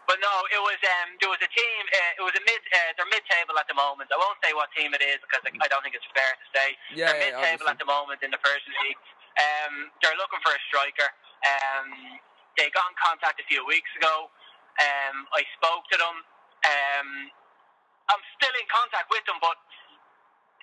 but 0.05 0.21
no, 0.21 0.33
it 0.53 0.61
was 0.61 0.77
um, 1.01 1.17
there 1.17 1.31
was 1.31 1.41
a 1.41 1.49
team. 1.49 1.81
Uh, 1.89 2.21
it 2.21 2.23
was 2.25 2.35
a 2.37 2.43
mid. 2.45 2.61
Uh, 2.69 2.91
they're 2.97 3.09
mid-table 3.09 3.57
at 3.57 3.65
the 3.65 3.77
moment. 3.77 4.09
I 4.13 4.17
won't 4.21 4.37
say 4.43 4.53
what 4.53 4.69
team 4.77 4.93
it 4.93 5.01
is 5.01 5.17
because 5.25 5.41
I 5.47 5.67
don't 5.69 5.81
think 5.81 5.97
it's 5.97 6.05
fair 6.13 6.33
to 6.37 6.47
say. 6.53 6.67
Yeah, 6.93 7.13
they're 7.13 7.33
yeah, 7.33 7.41
mid-table 7.41 7.67
at 7.71 7.79
the 7.81 7.89
moment 7.89 8.21
in 8.21 8.29
the 8.29 8.41
Persian 8.41 8.73
league. 8.85 9.01
Um, 9.35 9.91
they're 9.99 10.15
looking 10.15 10.39
for 10.43 10.53
a 10.55 10.61
striker. 10.71 11.09
Um, 11.43 12.19
they 12.55 12.71
got 12.71 12.87
in 12.87 12.95
contact 12.95 13.37
a 13.43 13.45
few 13.51 13.63
weeks 13.67 13.91
ago. 13.99 14.31
Um, 14.79 15.27
I 15.35 15.43
spoke 15.59 15.83
to 15.91 15.97
them. 15.99 16.17
Um, 16.65 17.09
I'm 18.11 18.23
still 18.39 18.55
in 18.55 18.67
contact 18.71 19.11
with 19.11 19.23
them, 19.27 19.39
but 19.43 19.57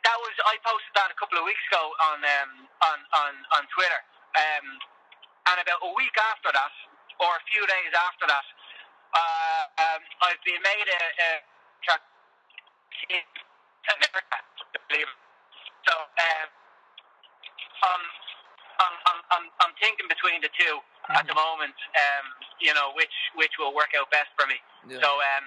that 0.05 0.17
was 0.19 0.35
I 0.49 0.57
posted 0.65 0.95
that 0.97 1.11
a 1.13 1.17
couple 1.19 1.39
of 1.39 1.45
weeks 1.45 1.63
ago 1.71 1.85
on 2.13 2.19
um, 2.25 2.53
on 2.87 2.99
on 3.23 3.33
on 3.61 3.63
Twitter. 3.73 4.01
Um, 4.35 4.67
and 5.53 5.57
about 5.61 5.83
a 5.85 5.93
week 5.99 6.15
after 6.33 6.55
that, 6.55 6.75
or 7.21 7.31
a 7.37 7.43
few 7.51 7.63
days 7.67 7.93
after 7.93 8.25
that, 8.31 8.47
uh, 9.13 9.63
I've 10.25 10.41
been 10.47 10.63
made 10.63 10.89
a, 10.89 11.43
track 11.83 12.01
in 13.11 13.21
America, 13.91 14.39
um, 17.83 18.03
I'm, 18.83 18.97
I'm, 19.07 19.21
I'm, 19.31 19.47
I'm 19.63 19.75
thinking 19.79 20.11
between 20.11 20.43
the 20.43 20.51
2 20.51 20.63
mm-hmm. 20.63 21.15
at 21.15 21.25
the 21.27 21.37
moment. 21.37 21.77
Um, 21.95 22.25
you 22.59 22.73
know 22.75 22.95
which 22.99 23.15
which 23.39 23.55
will 23.59 23.75
work 23.75 23.95
out 23.95 24.11
best 24.11 24.31
for 24.35 24.47
me. 24.47 24.59
Yeah. 24.87 25.03
So 25.03 25.09
um, 25.09 25.47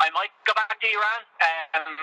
I 0.00 0.08
might 0.16 0.32
go 0.48 0.56
back 0.56 0.72
to 0.72 0.86
Iran, 0.88 1.20
um, 1.76 1.96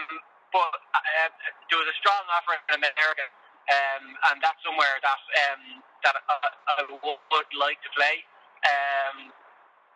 but 0.54 0.74
uh, 0.94 1.30
there 1.70 1.80
was 1.82 1.90
a 1.90 1.98
strong 1.98 2.24
offer 2.30 2.58
in 2.74 2.82
America. 2.82 3.26
Um, 3.68 4.16
and 4.32 4.40
that's 4.40 4.64
somewhere 4.64 4.96
that 5.04 5.22
um, 5.52 5.84
that 6.00 6.16
I, 6.16 6.36
I 6.80 6.88
would 6.88 7.52
like 7.52 7.80
to 7.84 7.92
play. 7.92 8.24
Um, 8.64 9.28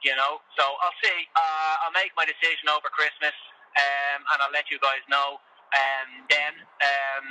you 0.04 0.14
know. 0.18 0.42
So 0.58 0.64
I'll 0.66 0.98
see. 1.02 1.18
Uh, 1.34 1.74
I'll 1.86 1.96
make 1.96 2.12
my 2.18 2.26
decision 2.26 2.68
over 2.68 2.90
Christmas, 2.92 3.34
um, 3.78 4.20
and 4.34 4.38
I'll 4.44 4.54
let 4.54 4.68
you 4.70 4.78
guys 4.82 5.02
know. 5.08 5.40
Um, 5.72 6.10
then, 6.28 6.54
um, 6.84 7.26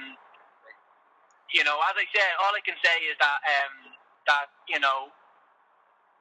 you 1.55 1.63
know, 1.67 1.77
as 1.91 1.95
I 1.99 2.07
said, 2.15 2.31
all 2.43 2.55
I 2.55 2.63
can 2.63 2.79
say 2.83 2.97
is 3.07 3.17
that 3.19 3.39
um, 3.45 3.75
that 4.27 4.47
you 4.71 4.79
know, 4.81 5.11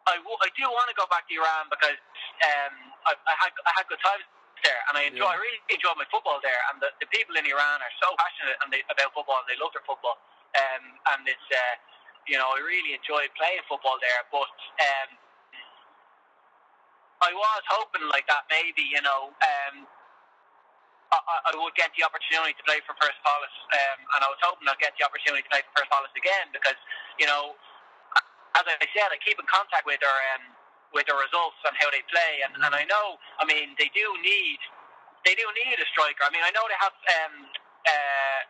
I, 0.09 0.17
w- 0.21 0.41
I 0.41 0.49
do 0.57 0.65
want 0.69 0.89
to 0.89 0.97
go 0.97 1.05
back 1.09 1.29
to 1.29 1.33
Iran 1.37 1.69
because 1.69 1.99
um, 2.45 2.75
I, 3.05 3.13
I 3.15 3.35
had 3.37 3.51
I 3.65 3.71
had 3.77 3.85
good 3.89 4.01
times 4.01 4.25
there, 4.65 4.81
and 4.89 4.97
I 4.99 5.07
enjoy. 5.09 5.27
Yeah. 5.29 5.35
I 5.35 5.41
really 5.41 5.61
enjoy 5.71 5.93
my 5.95 6.07
football 6.09 6.41
there, 6.41 6.61
and 6.73 6.81
the, 6.81 6.89
the 6.99 7.07
people 7.13 7.37
in 7.37 7.45
Iran 7.47 7.77
are 7.81 7.95
so 8.01 8.09
passionate 8.17 8.57
and 8.65 8.69
they, 8.73 8.81
about 8.89 9.13
football, 9.13 9.39
and 9.43 9.49
they 9.49 9.59
love 9.61 9.71
their 9.75 9.85
football. 9.85 10.17
Um, 10.57 10.83
and 11.13 11.21
it's, 11.29 11.49
uh, 11.53 11.75
you 12.25 12.35
know, 12.41 12.49
I 12.49 12.59
really 12.65 12.97
enjoy 12.97 13.29
playing 13.37 13.61
football 13.69 14.01
there. 14.01 14.21
But 14.33 14.49
um, 14.81 15.09
I 17.21 17.31
was 17.35 17.63
hoping 17.69 18.07
like 18.09 18.25
that 18.31 18.47
maybe 18.49 18.83
you 18.83 19.01
know 19.03 19.31
um, 19.35 19.83
I, 21.09 21.49
I 21.49 21.51
would 21.57 21.73
get 21.73 21.89
the 21.97 22.05
opportunity 22.05 22.53
to 22.53 22.63
play 22.69 22.77
for 22.85 22.93
Persepolis, 22.93 23.55
um, 23.73 23.99
and 24.13 24.19
I 24.21 24.29
was 24.29 24.37
hoping 24.45 24.69
I'd 24.69 24.77
get 24.77 24.93
the 24.93 25.05
opportunity 25.05 25.41
to 25.41 25.49
play 25.49 25.65
for 25.65 25.81
Persepolis 25.81 26.13
again 26.13 26.53
because 26.53 26.77
you 27.17 27.25
know 27.25 27.57
as 28.57 28.65
I 28.65 28.87
said 28.93 29.09
I 29.09 29.17
keep 29.21 29.41
in 29.41 29.47
contact 29.49 29.89
with 29.89 29.97
their 30.01 30.17
um, 30.37 30.53
with 30.93 31.09
their 31.09 31.17
results 31.17 31.57
and 31.65 31.73
how 31.77 31.89
they 31.89 32.05
play 32.13 32.45
and, 32.45 32.53
and 32.61 32.73
I 32.73 32.85
know 32.85 33.17
I 33.41 33.45
mean 33.49 33.73
they 33.81 33.89
do 33.93 34.05
need 34.21 34.61
they 35.25 35.33
do 35.33 35.45
need 35.65 35.77
a 35.81 35.87
striker. 35.89 36.21
I 36.25 36.31
mean 36.33 36.45
I 36.45 36.53
know 36.53 36.65
they 36.69 36.77
have 36.77 36.93
um, 36.93 37.33
uh, 37.89 38.41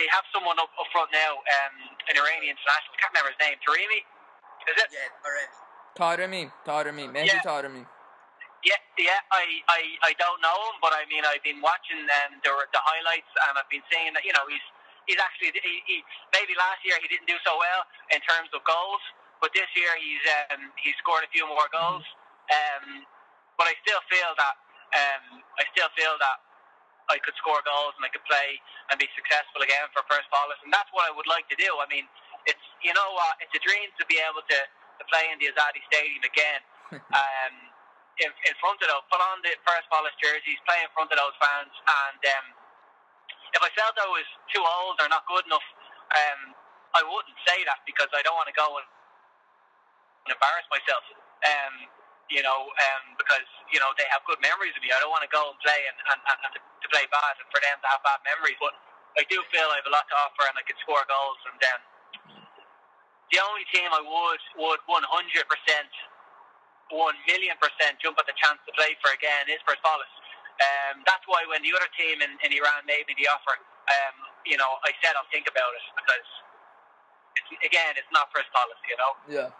they 0.00 0.08
have 0.08 0.24
someone 0.32 0.56
up, 0.56 0.72
up 0.80 0.88
front 0.96 1.12
now 1.12 1.44
um, 1.44 1.74
an 2.08 2.16
Iranian 2.16 2.56
international 2.56 2.96
I 2.96 2.98
can't 3.04 3.12
remember 3.12 3.36
his 3.36 3.40
name 3.44 3.56
Taremi? 3.60 4.00
Is 4.64 4.76
it? 4.80 4.88
Yeah 4.92 5.12
Taremi. 5.20 5.66
Taremi, 5.96 6.42
Taremi, 6.64 7.04
Mehdi 7.08 7.32
yeah. 7.32 7.40
Taremi. 7.44 7.84
Yeah, 8.66 8.82
yeah, 8.98 9.22
I, 9.30 9.62
I, 9.70 10.10
I 10.10 10.12
don't 10.18 10.42
know 10.42 10.58
him, 10.74 10.82
but 10.82 10.90
I 10.90 11.06
mean, 11.06 11.22
I've 11.22 11.44
been 11.46 11.62
watching 11.62 12.02
um, 12.02 12.42
the, 12.42 12.50
the 12.50 12.82
highlights, 12.82 13.30
and 13.46 13.54
I've 13.54 13.70
been 13.70 13.84
seeing 13.86 14.10
that 14.18 14.26
you 14.26 14.34
know 14.34 14.42
he's 14.50 14.66
he's 15.06 15.22
actually 15.22 15.54
he, 15.54 15.74
he 15.86 15.96
maybe 16.34 16.58
last 16.58 16.82
year 16.82 16.98
he 16.98 17.06
didn't 17.06 17.30
do 17.30 17.38
so 17.46 17.54
well 17.54 17.86
in 18.10 18.18
terms 18.26 18.50
of 18.50 18.66
goals, 18.66 18.98
but 19.38 19.54
this 19.54 19.70
year 19.78 19.94
he's 20.02 20.24
um, 20.50 20.74
he 20.82 20.90
scored 20.98 21.22
a 21.22 21.30
few 21.30 21.46
more 21.46 21.70
goals. 21.70 22.02
Um, 22.50 23.06
but 23.54 23.70
I 23.70 23.74
still 23.86 24.02
feel 24.10 24.34
that 24.34 24.56
um, 24.98 25.46
I 25.62 25.64
still 25.70 25.90
feel 25.94 26.18
that 26.18 26.38
I 27.06 27.22
could 27.22 27.38
score 27.38 27.62
goals 27.62 27.94
and 27.94 28.02
I 28.02 28.10
could 28.10 28.26
play 28.26 28.58
and 28.90 28.98
be 28.98 29.06
successful 29.14 29.62
again 29.62 29.86
for 29.94 30.02
Persepolis, 30.10 30.58
and 30.66 30.74
that's 30.74 30.90
what 30.90 31.06
I 31.06 31.14
would 31.14 31.30
like 31.30 31.46
to 31.54 31.58
do. 31.58 31.70
I 31.78 31.86
mean, 31.86 32.10
it's 32.50 32.66
you 32.82 32.90
know 32.98 33.14
what, 33.14 33.38
it's 33.38 33.54
a 33.54 33.62
dream 33.62 33.94
to 33.94 34.04
be 34.10 34.18
able 34.18 34.42
to 34.42 34.58
to 34.98 35.02
play 35.06 35.30
in 35.30 35.38
the 35.38 35.54
Azadi 35.54 35.86
Stadium 35.86 36.26
again. 36.26 36.60
um, 37.14 37.54
in, 38.24 38.30
in 38.48 38.54
front 38.62 38.80
of 38.80 38.88
those, 38.88 39.04
put 39.12 39.20
on 39.20 39.42
the 39.44 39.52
Persepolis 39.66 40.14
jerseys, 40.20 40.60
play 40.64 40.80
in 40.80 40.90
front 40.96 41.12
of 41.12 41.18
those 41.20 41.36
fans, 41.40 41.72
and 41.72 42.20
um, 42.36 42.46
if 43.54 43.60
I 43.62 43.70
felt 43.76 43.96
I 43.96 44.08
was 44.08 44.26
too 44.52 44.64
old 44.64 45.00
or 45.00 45.08
not 45.08 45.24
good 45.28 45.44
enough, 45.48 45.64
um, 46.12 46.40
I 46.96 47.02
wouldn't 47.04 47.36
say 47.44 47.64
that 47.68 47.84
because 47.84 48.08
I 48.16 48.24
don't 48.24 48.36
want 48.36 48.48
to 48.48 48.56
go 48.56 48.80
and 48.80 48.86
embarrass 50.28 50.66
myself. 50.72 51.04
Um, 51.44 51.74
you 52.26 52.42
know, 52.42 52.68
um, 52.74 53.04
because 53.20 53.46
you 53.70 53.78
know 53.78 53.90
they 53.94 54.06
have 54.10 54.24
good 54.26 54.42
memories 54.42 54.74
of 54.74 54.82
me. 54.82 54.90
I 54.90 54.98
don't 54.98 55.14
want 55.14 55.22
to 55.22 55.30
go 55.30 55.54
and 55.54 55.58
play 55.62 55.78
and, 55.86 55.96
and, 56.10 56.20
and 56.26 56.52
to, 56.58 56.88
play 56.90 57.06
bad 57.10 57.34
and 57.38 57.48
for 57.54 57.60
them 57.62 57.76
to 57.82 57.86
have 57.86 58.02
bad 58.02 58.18
memories. 58.26 58.58
But 58.58 58.74
I 59.14 59.22
do 59.30 59.38
feel 59.54 59.66
I 59.70 59.78
have 59.78 59.86
a 59.86 59.94
lot 59.94 60.06
to 60.10 60.16
offer 60.26 60.44
and 60.50 60.58
I 60.58 60.64
can 60.66 60.74
score 60.82 61.02
goals. 61.06 61.40
And 61.46 61.56
then 61.62 61.78
the 63.30 63.38
only 63.46 63.62
team 63.70 63.86
I 63.94 64.02
would 64.02 64.42
would 64.58 64.82
one 64.90 65.06
hundred 65.06 65.46
percent, 65.46 65.90
one 66.90 67.16
million 67.26 67.56
percent 67.58 67.98
jump 67.98 68.18
at 68.18 68.26
the 68.26 68.36
chance 68.38 68.60
to 68.66 68.72
play 68.74 68.94
for 69.02 69.10
again 69.14 69.50
is 69.50 69.58
Persepolis. 69.66 70.10
Um, 70.56 71.04
that's 71.04 71.24
why 71.28 71.44
when 71.50 71.60
the 71.60 71.72
other 71.76 71.90
team 71.98 72.22
in, 72.24 72.32
in 72.40 72.50
Iran 72.56 72.86
made 72.88 73.04
me 73.04 73.14
the 73.18 73.28
offer, 73.28 73.60
um, 73.60 74.16
you 74.48 74.56
know, 74.56 74.80
I 74.88 74.94
said 75.04 75.12
I'll 75.18 75.28
think 75.28 75.44
about 75.44 75.68
it 75.76 75.84
because 75.92 76.28
it's, 77.36 77.50
again, 77.60 77.92
it's 77.98 78.08
not 78.14 78.32
Persepolis, 78.32 78.80
you 78.88 78.96
know. 78.96 79.12
Yeah. 79.28 79.50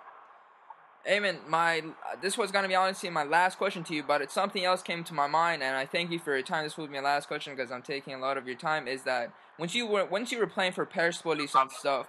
Amen. 1.06 1.38
My 1.46 1.82
this 2.20 2.36
was 2.36 2.50
gonna 2.50 2.66
be 2.66 2.74
honestly 2.74 3.10
my 3.10 3.22
last 3.22 3.58
question 3.58 3.84
to 3.84 3.94
you, 3.94 4.02
but 4.02 4.22
it's 4.22 4.34
something 4.34 4.64
else 4.64 4.82
came 4.82 5.04
to 5.04 5.14
my 5.14 5.28
mind, 5.28 5.62
and 5.62 5.76
I 5.76 5.86
thank 5.86 6.10
you 6.10 6.18
for 6.18 6.34
your 6.34 6.42
time. 6.42 6.64
This 6.64 6.76
will 6.76 6.88
be 6.88 6.94
my 6.94 7.00
last 7.00 7.28
question 7.28 7.54
because 7.54 7.70
I'm 7.70 7.82
taking 7.82 8.14
a 8.14 8.18
lot 8.18 8.36
of 8.36 8.46
your 8.46 8.56
time. 8.56 8.88
Is 8.88 9.02
that 9.02 9.32
once 9.58 9.74
you 9.74 9.86
were 9.86 10.04
once 10.04 10.32
you 10.32 10.38
were 10.38 10.48
playing 10.48 10.72
for 10.72 10.84
Persepolis 10.84 11.54
and 11.54 11.70
stuff, 11.70 12.08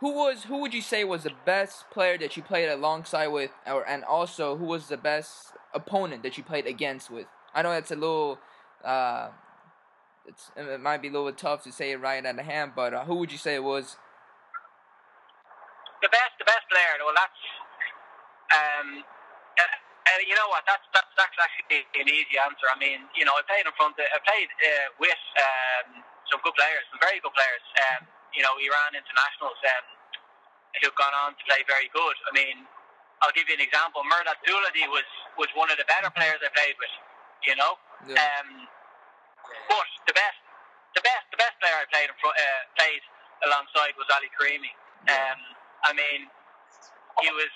who 0.00 0.12
was 0.12 0.44
who 0.44 0.58
would 0.58 0.74
you 0.74 0.82
say 0.82 1.04
was 1.04 1.22
the 1.22 1.32
best 1.44 1.90
player 1.90 2.18
that 2.18 2.36
you 2.36 2.42
played 2.42 2.68
alongside 2.68 3.28
with, 3.28 3.50
or 3.66 3.86
and 3.88 4.04
also 4.04 4.56
who 4.56 4.66
was 4.66 4.88
the 4.88 4.96
best 4.96 5.52
opponent 5.72 6.22
that 6.22 6.36
you 6.36 6.44
played 6.44 6.66
against 6.66 7.10
with? 7.10 7.26
I 7.54 7.62
know 7.62 7.70
that's 7.70 7.90
a 7.90 7.96
little, 7.96 8.38
uh, 8.84 9.30
it's 10.26 10.50
it 10.56 10.80
might 10.80 11.00
be 11.00 11.08
a 11.08 11.12
little 11.12 11.32
tough 11.32 11.62
to 11.64 11.72
say 11.72 11.92
it 11.92 12.00
right 12.00 12.24
at 12.24 12.36
the 12.36 12.42
hand, 12.42 12.72
but 12.74 12.92
uh, 12.92 13.04
who 13.04 13.14
would 13.16 13.30
you 13.30 13.38
say 13.38 13.54
it 13.54 13.62
was? 13.62 13.96
The 16.02 16.08
best, 16.08 16.34
the 16.38 16.44
best 16.44 16.66
player. 16.68 16.98
Well, 16.98 17.14
that's 17.14 17.42
um, 18.52 19.04
uh, 19.56 19.62
uh, 19.62 20.20
you 20.26 20.34
know 20.34 20.48
what? 20.50 20.66
That's 20.66 20.84
that's 20.92 21.08
that's 21.16 21.38
actually 21.38 21.86
an 21.96 22.08
easy 22.10 22.36
answer. 22.36 22.66
I 22.68 22.76
mean, 22.76 23.06
you 23.16 23.24
know, 23.24 23.32
I 23.32 23.42
played 23.46 23.64
in 23.64 23.72
front. 23.78 23.96
Of, 23.96 24.04
I 24.10 24.20
played 24.20 24.50
uh, 24.50 24.86
with 25.00 25.22
um, 25.38 26.04
some 26.28 26.40
good 26.44 26.54
players, 26.58 26.84
some 26.90 27.00
very 27.00 27.22
good 27.24 27.32
players. 27.32 27.64
Um, 27.88 28.02
you 28.34 28.42
know, 28.42 28.54
Iran 28.58 28.98
internationals 28.98 29.58
um, 29.62 29.84
who've 30.82 30.98
gone 30.98 31.14
on 31.26 31.38
to 31.38 31.42
play 31.46 31.62
very 31.66 31.88
good. 31.94 32.16
I 32.26 32.34
mean, 32.34 32.66
I'll 33.22 33.34
give 33.34 33.46
you 33.46 33.56
an 33.56 33.64
example. 33.64 34.02
Mehrdad 34.04 34.36
Oladi 34.44 34.84
was, 34.90 35.06
was 35.38 35.48
one 35.54 35.70
of 35.70 35.78
the 35.78 35.86
better 35.86 36.10
players 36.10 36.42
I 36.42 36.50
played 36.50 36.76
with, 36.76 36.94
you 37.46 37.54
know. 37.54 37.78
Yeah. 38.10 38.18
Um, 38.18 38.68
but 39.70 39.88
the 40.10 40.14
best, 40.16 40.40
the 40.98 41.02
best, 41.04 41.24
the 41.30 41.40
best 41.40 41.54
player 41.62 41.76
I 41.78 41.86
played 41.88 42.10
uh, 42.10 42.62
played 42.76 43.04
alongside 43.46 43.94
was 43.96 44.08
Ali 44.12 44.28
Karimi. 44.34 44.72
Yeah. 45.06 45.34
Um, 45.34 45.40
I 45.84 45.90
mean, 45.92 46.26
he 47.20 47.28
was 47.30 47.52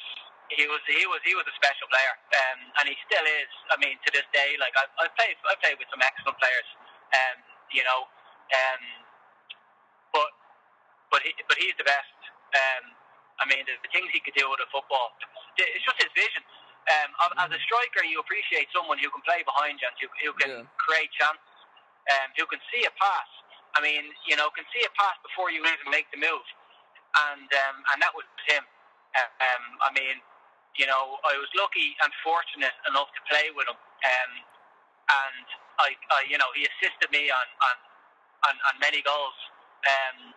he 0.53 0.65
was 0.69 0.81
he 0.89 1.05
was 1.09 1.21
he 1.25 1.35
was 1.37 1.45
a 1.49 1.55
special 1.57 1.89
player, 1.89 2.15
um, 2.45 2.61
and 2.81 2.85
he 2.89 2.97
still 3.09 3.25
is. 3.25 3.51
I 3.73 3.77
mean, 3.81 3.97
to 4.05 4.09
this 4.13 4.25
day, 4.33 4.57
like 4.61 4.73
I 4.77 4.85
I 5.01 5.09
played 5.17 5.37
I 5.49 5.57
played 5.61 5.77
with 5.81 5.89
some 5.93 6.01
excellent 6.05 6.37
players, 6.37 6.69
um, 7.13 7.37
you 7.73 7.85
know, 7.85 8.09
um, 8.53 8.83
but 11.11 11.21
he 11.25 11.33
but 11.49 11.57
he's 11.61 11.77
the 11.81 11.87
best. 11.89 12.13
Um, 12.55 12.85
I 13.41 13.45
mean, 13.47 13.63
the, 13.69 13.75
the 13.85 13.91
things 13.95 14.09
he 14.11 14.21
could 14.21 14.35
do 14.35 14.49
with 14.51 14.61
a 14.65 14.69
football, 14.73 15.15
it's 15.57 15.85
just 15.85 15.99
his 16.01 16.11
vision. 16.17 16.43
Um, 16.89 17.11
as 17.45 17.53
a 17.53 17.61
striker, 17.69 18.01
you 18.09 18.19
appreciate 18.19 18.67
someone 18.73 18.97
who 18.97 19.13
can 19.13 19.21
play 19.21 19.45
behind 19.45 19.77
you 19.79 19.87
and 19.93 19.97
who, 20.01 20.09
who 20.25 20.33
can 20.41 20.51
Yeah. 20.51 20.81
create 20.81 21.13
chances, 21.13 21.53
um, 22.17 22.29
who 22.41 22.49
can 22.49 22.61
see 22.73 22.83
a 22.89 22.93
pass. 22.97 23.29
I 23.77 23.85
mean, 23.85 24.09
you 24.25 24.35
know, 24.41 24.49
can 24.57 24.65
see 24.73 24.81
a 24.83 24.93
pass 24.97 25.15
before 25.21 25.53
you 25.53 25.61
even 25.61 25.93
make 25.93 26.09
the 26.11 26.17
move, 26.17 26.45
and 27.29 27.49
um, 27.49 27.77
and 27.93 27.99
that 28.01 28.13
was 28.17 28.25
him. 28.49 28.65
Um, 29.17 29.65
I 29.85 29.93
mean, 29.93 30.17
you 30.81 30.87
know, 30.89 31.21
I 31.29 31.37
was 31.37 31.51
lucky 31.53 31.93
and 32.03 32.11
fortunate 32.25 32.73
enough 32.89 33.13
to 33.13 33.21
play 33.29 33.53
with 33.53 33.69
him, 33.69 33.77
um, 33.77 34.33
and 35.13 35.47
I, 35.85 35.89
I, 36.17 36.19
you 36.29 36.41
know, 36.41 36.49
he 36.57 36.65
assisted 36.65 37.13
me 37.13 37.29
on 37.29 37.47
on, 37.69 37.77
on, 38.49 38.55
on 38.73 38.75
many 38.81 39.05
goals 39.05 39.37
um, 39.85 40.33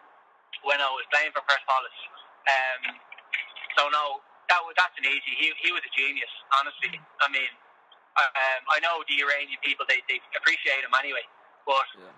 when 0.67 0.79
I 0.81 0.89
was 0.93 1.05
playing 1.13 1.31
for 1.33 1.41
Persepolis. 1.45 1.97
Um, 2.47 2.81
so 3.77 3.87
no, 3.93 4.21
that 4.49 4.59
was 4.65 4.73
that's 4.77 4.93
an 4.99 5.05
easy. 5.07 5.33
He 5.37 5.53
he 5.61 5.69
was 5.73 5.81
a 5.85 5.91
genius, 5.95 6.31
honestly. 6.57 6.97
I 7.21 7.27
mean, 7.31 7.51
um, 8.17 8.61
I 8.73 8.77
know 8.83 9.01
the 9.07 9.17
Iranian 9.21 9.59
people 9.63 9.85
they, 9.87 10.01
they 10.11 10.19
appreciate 10.35 10.81
him 10.83 10.91
anyway, 10.97 11.23
but 11.65 11.85
Yeah. 11.95 12.11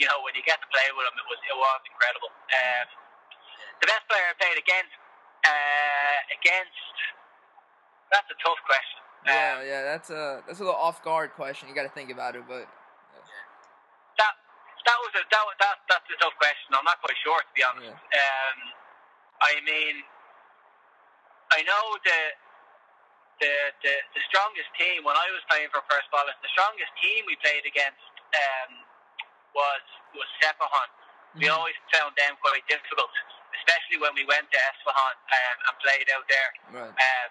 you 0.00 0.06
know 0.08 0.22
when 0.24 0.32
you 0.38 0.42
get 0.46 0.58
to 0.62 0.68
play 0.70 0.88
with 0.94 1.04
him, 1.06 1.16
it 1.18 1.26
was 1.28 1.40
it 1.50 1.56
was 1.58 1.80
incredible. 1.90 2.30
Um, 2.30 2.86
the 3.82 3.86
best 3.90 4.04
player 4.08 4.24
I 4.30 4.34
played 4.38 4.56
against 4.58 4.94
uh, 5.44 6.18
against 6.40 6.96
that's 8.12 8.28
a 8.30 8.38
tough 8.40 8.60
question. 8.64 9.00
Yeah, 9.26 9.56
Um, 9.58 9.66
yeah, 9.66 9.82
that's 9.82 10.10
a 10.10 10.42
that's 10.46 10.60
a 10.60 10.64
little 10.64 10.78
off 10.78 11.02
guard 11.02 11.32
question. 11.34 11.68
You 11.68 11.74
got 11.74 11.88
to 11.88 11.92
think 11.96 12.10
about 12.12 12.36
it, 12.36 12.44
but 12.48 12.68
that 15.14 15.26
that, 15.30 15.44
that 15.62 15.76
that's 15.88 16.08
a 16.10 16.16
tough 16.20 16.36
question. 16.38 16.74
I'm 16.74 16.84
not 16.84 16.98
quite 17.00 17.16
sure 17.22 17.38
to 17.38 17.52
be 17.54 17.62
honest. 17.64 17.94
Yeah. 17.94 18.20
Um, 18.20 18.58
I 19.42 19.52
mean, 19.66 20.02
I 21.54 21.60
know 21.66 21.84
the, 22.02 22.20
the 23.42 23.52
the 23.82 23.94
the 24.14 24.22
strongest 24.30 24.70
team 24.78 25.02
when 25.06 25.14
I 25.18 25.26
was 25.34 25.42
playing 25.50 25.70
for 25.74 25.82
First 25.90 26.08
Balance, 26.14 26.38
the 26.42 26.50
strongest 26.54 26.90
team 27.02 27.24
we 27.26 27.36
played 27.42 27.66
against 27.66 28.02
um, 28.34 28.70
was 29.54 29.84
was 30.18 30.28
Sepahan. 30.42 30.90
We 31.34 31.50
Mhm. 31.50 31.54
always 31.58 31.74
found 31.90 32.14
them 32.14 32.38
quite 32.38 32.62
difficult, 32.70 33.10
especially 33.58 33.98
when 33.98 34.14
we 34.14 34.22
went 34.24 34.46
to 34.54 34.58
Esfahan 34.70 35.14
um, 35.18 35.56
and 35.66 35.74
played 35.82 36.06
out 36.14 36.22
there. 36.30 36.50
right. 36.78 36.94
Um, 36.94 37.30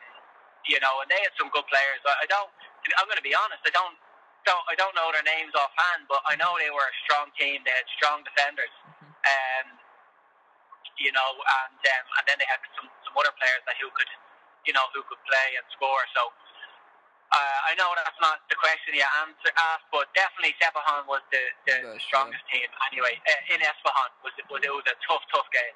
you 0.68 0.80
know, 0.84 1.00
and 1.04 1.08
they 1.12 1.20
had 1.24 1.32
some 1.40 1.48
good 1.56 1.64
players. 1.68 2.00
I, 2.08 2.24
I 2.24 2.26
don't. 2.28 2.52
I'm 3.00 3.08
going 3.08 3.20
to 3.20 3.24
be 3.24 3.36
honest. 3.36 3.64
I 3.64 3.72
don't. 3.72 3.96
Don't. 4.44 4.66
I 4.68 4.76
don't 4.76 4.96
know 4.96 5.08
their 5.16 5.24
names 5.24 5.56
offhand, 5.56 6.08
but 6.12 6.20
I 6.28 6.36
know 6.36 6.56
they 6.60 6.72
were 6.72 6.84
a 6.84 6.98
strong 7.08 7.32
team. 7.40 7.64
They 7.64 7.72
had 7.72 7.88
strong 7.96 8.24
defenders. 8.28 8.72
Um, 9.24 9.80
you 11.00 11.12
know, 11.16 11.30
and 11.40 11.80
um, 11.80 12.06
and 12.20 12.24
then 12.28 12.38
they 12.40 12.48
had 12.48 12.60
some 12.76 12.88
some 13.08 13.14
other 13.16 13.32
players 13.40 13.64
that 13.66 13.80
who 13.80 13.88
could, 13.96 14.12
you 14.68 14.74
know, 14.76 14.84
who 14.92 15.02
could 15.08 15.22
play 15.28 15.56
and 15.56 15.66
score. 15.76 16.04
So. 16.16 16.32
Uh, 17.34 17.60
I 17.66 17.74
know 17.82 17.90
that's 17.98 18.20
not 18.22 18.46
the 18.46 18.54
question 18.54 18.94
you 18.94 19.02
answer, 19.26 19.50
asked, 19.58 19.90
but 19.90 20.06
definitely 20.14 20.54
Sepahan 20.62 21.10
was 21.10 21.18
the, 21.34 21.42
the, 21.66 21.98
the 21.98 21.98
strongest 21.98 22.46
team. 22.54 22.70
Anyway, 22.94 23.18
uh, 23.26 23.54
in 23.58 23.58
Esfahan 23.58 24.14
was 24.22 24.38
was 24.54 24.62
it 24.62 24.70
was 24.70 24.86
a 24.86 24.94
tough, 25.02 25.26
tough 25.34 25.50
game. 25.50 25.74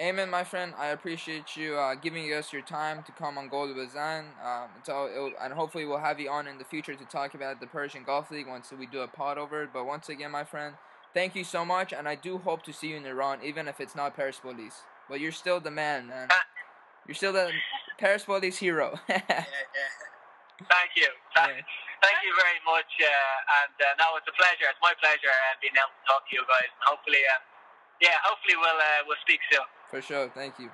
Amen, 0.00 0.30
my 0.30 0.42
friend. 0.42 0.72
I 0.78 0.86
appreciate 0.86 1.54
you 1.54 1.74
uh, 1.76 1.94
giving 1.94 2.24
us 2.32 2.50
your 2.50 2.62
time 2.62 3.02
to 3.02 3.12
come 3.12 3.36
on 3.36 3.48
Gol 3.48 3.68
Bezan. 3.68 4.24
Um, 4.42 4.70
it's 4.78 4.88
and 4.88 5.52
hopefully 5.52 5.84
we'll 5.84 5.98
have 5.98 6.18
you 6.18 6.30
on 6.30 6.46
in 6.46 6.56
the 6.56 6.64
future 6.64 6.94
to 6.94 7.04
talk 7.04 7.34
about 7.34 7.60
the 7.60 7.66
Persian 7.66 8.02
Gulf 8.02 8.30
League 8.30 8.48
once 8.48 8.72
we 8.72 8.86
do 8.86 9.00
a 9.00 9.08
pod 9.08 9.36
over 9.36 9.64
it. 9.64 9.70
But 9.70 9.84
once 9.84 10.08
again, 10.08 10.30
my 10.30 10.44
friend, 10.44 10.76
thank 11.12 11.36
you 11.36 11.44
so 11.44 11.66
much, 11.66 11.92
and 11.92 12.08
I 12.08 12.14
do 12.14 12.38
hope 12.38 12.62
to 12.64 12.72
see 12.72 12.88
you 12.88 12.96
in 12.96 13.04
Iran, 13.04 13.40
even 13.44 13.68
if 13.68 13.80
it's 13.80 13.94
not 13.94 14.16
Paris 14.16 14.40
Persepolis. 14.40 14.80
But 15.10 15.20
you're 15.20 15.30
still 15.30 15.60
the 15.60 15.70
man, 15.70 16.08
man. 16.08 16.28
You're 17.06 17.14
still 17.14 17.34
the 17.34 17.52
Paris 17.98 18.24
Persepolis 18.24 18.56
hero. 18.56 18.98
Yeah, 19.08 19.20
yeah. 19.28 19.44
Thank 20.72 20.94
you. 20.96 21.10
Thank, 21.36 21.58
thank 22.00 22.18
you 22.24 22.32
very 22.38 22.60
much. 22.64 22.88
Uh, 22.96 23.58
and 23.60 23.76
uh, 23.76 23.86
no, 23.98 24.16
it's 24.16 24.28
a 24.30 24.36
pleasure. 24.38 24.70
It's 24.70 24.80
my 24.80 24.94
pleasure 25.02 25.28
uh, 25.28 25.58
being 25.60 25.74
able 25.74 25.90
to 25.90 26.04
talk 26.06 26.22
to 26.30 26.32
you 26.32 26.44
guys. 26.46 26.70
And 26.70 26.84
hopefully, 26.86 27.18
uh, 27.18 27.42
yeah, 28.00 28.16
hopefully 28.22 28.54
we'll 28.56 28.78
uh, 28.78 29.00
we'll 29.10 29.20
speak 29.26 29.42
soon. 29.50 29.66
For 29.92 30.02
sure. 30.02 30.28
Thank 30.28 30.58
you. 30.58 30.72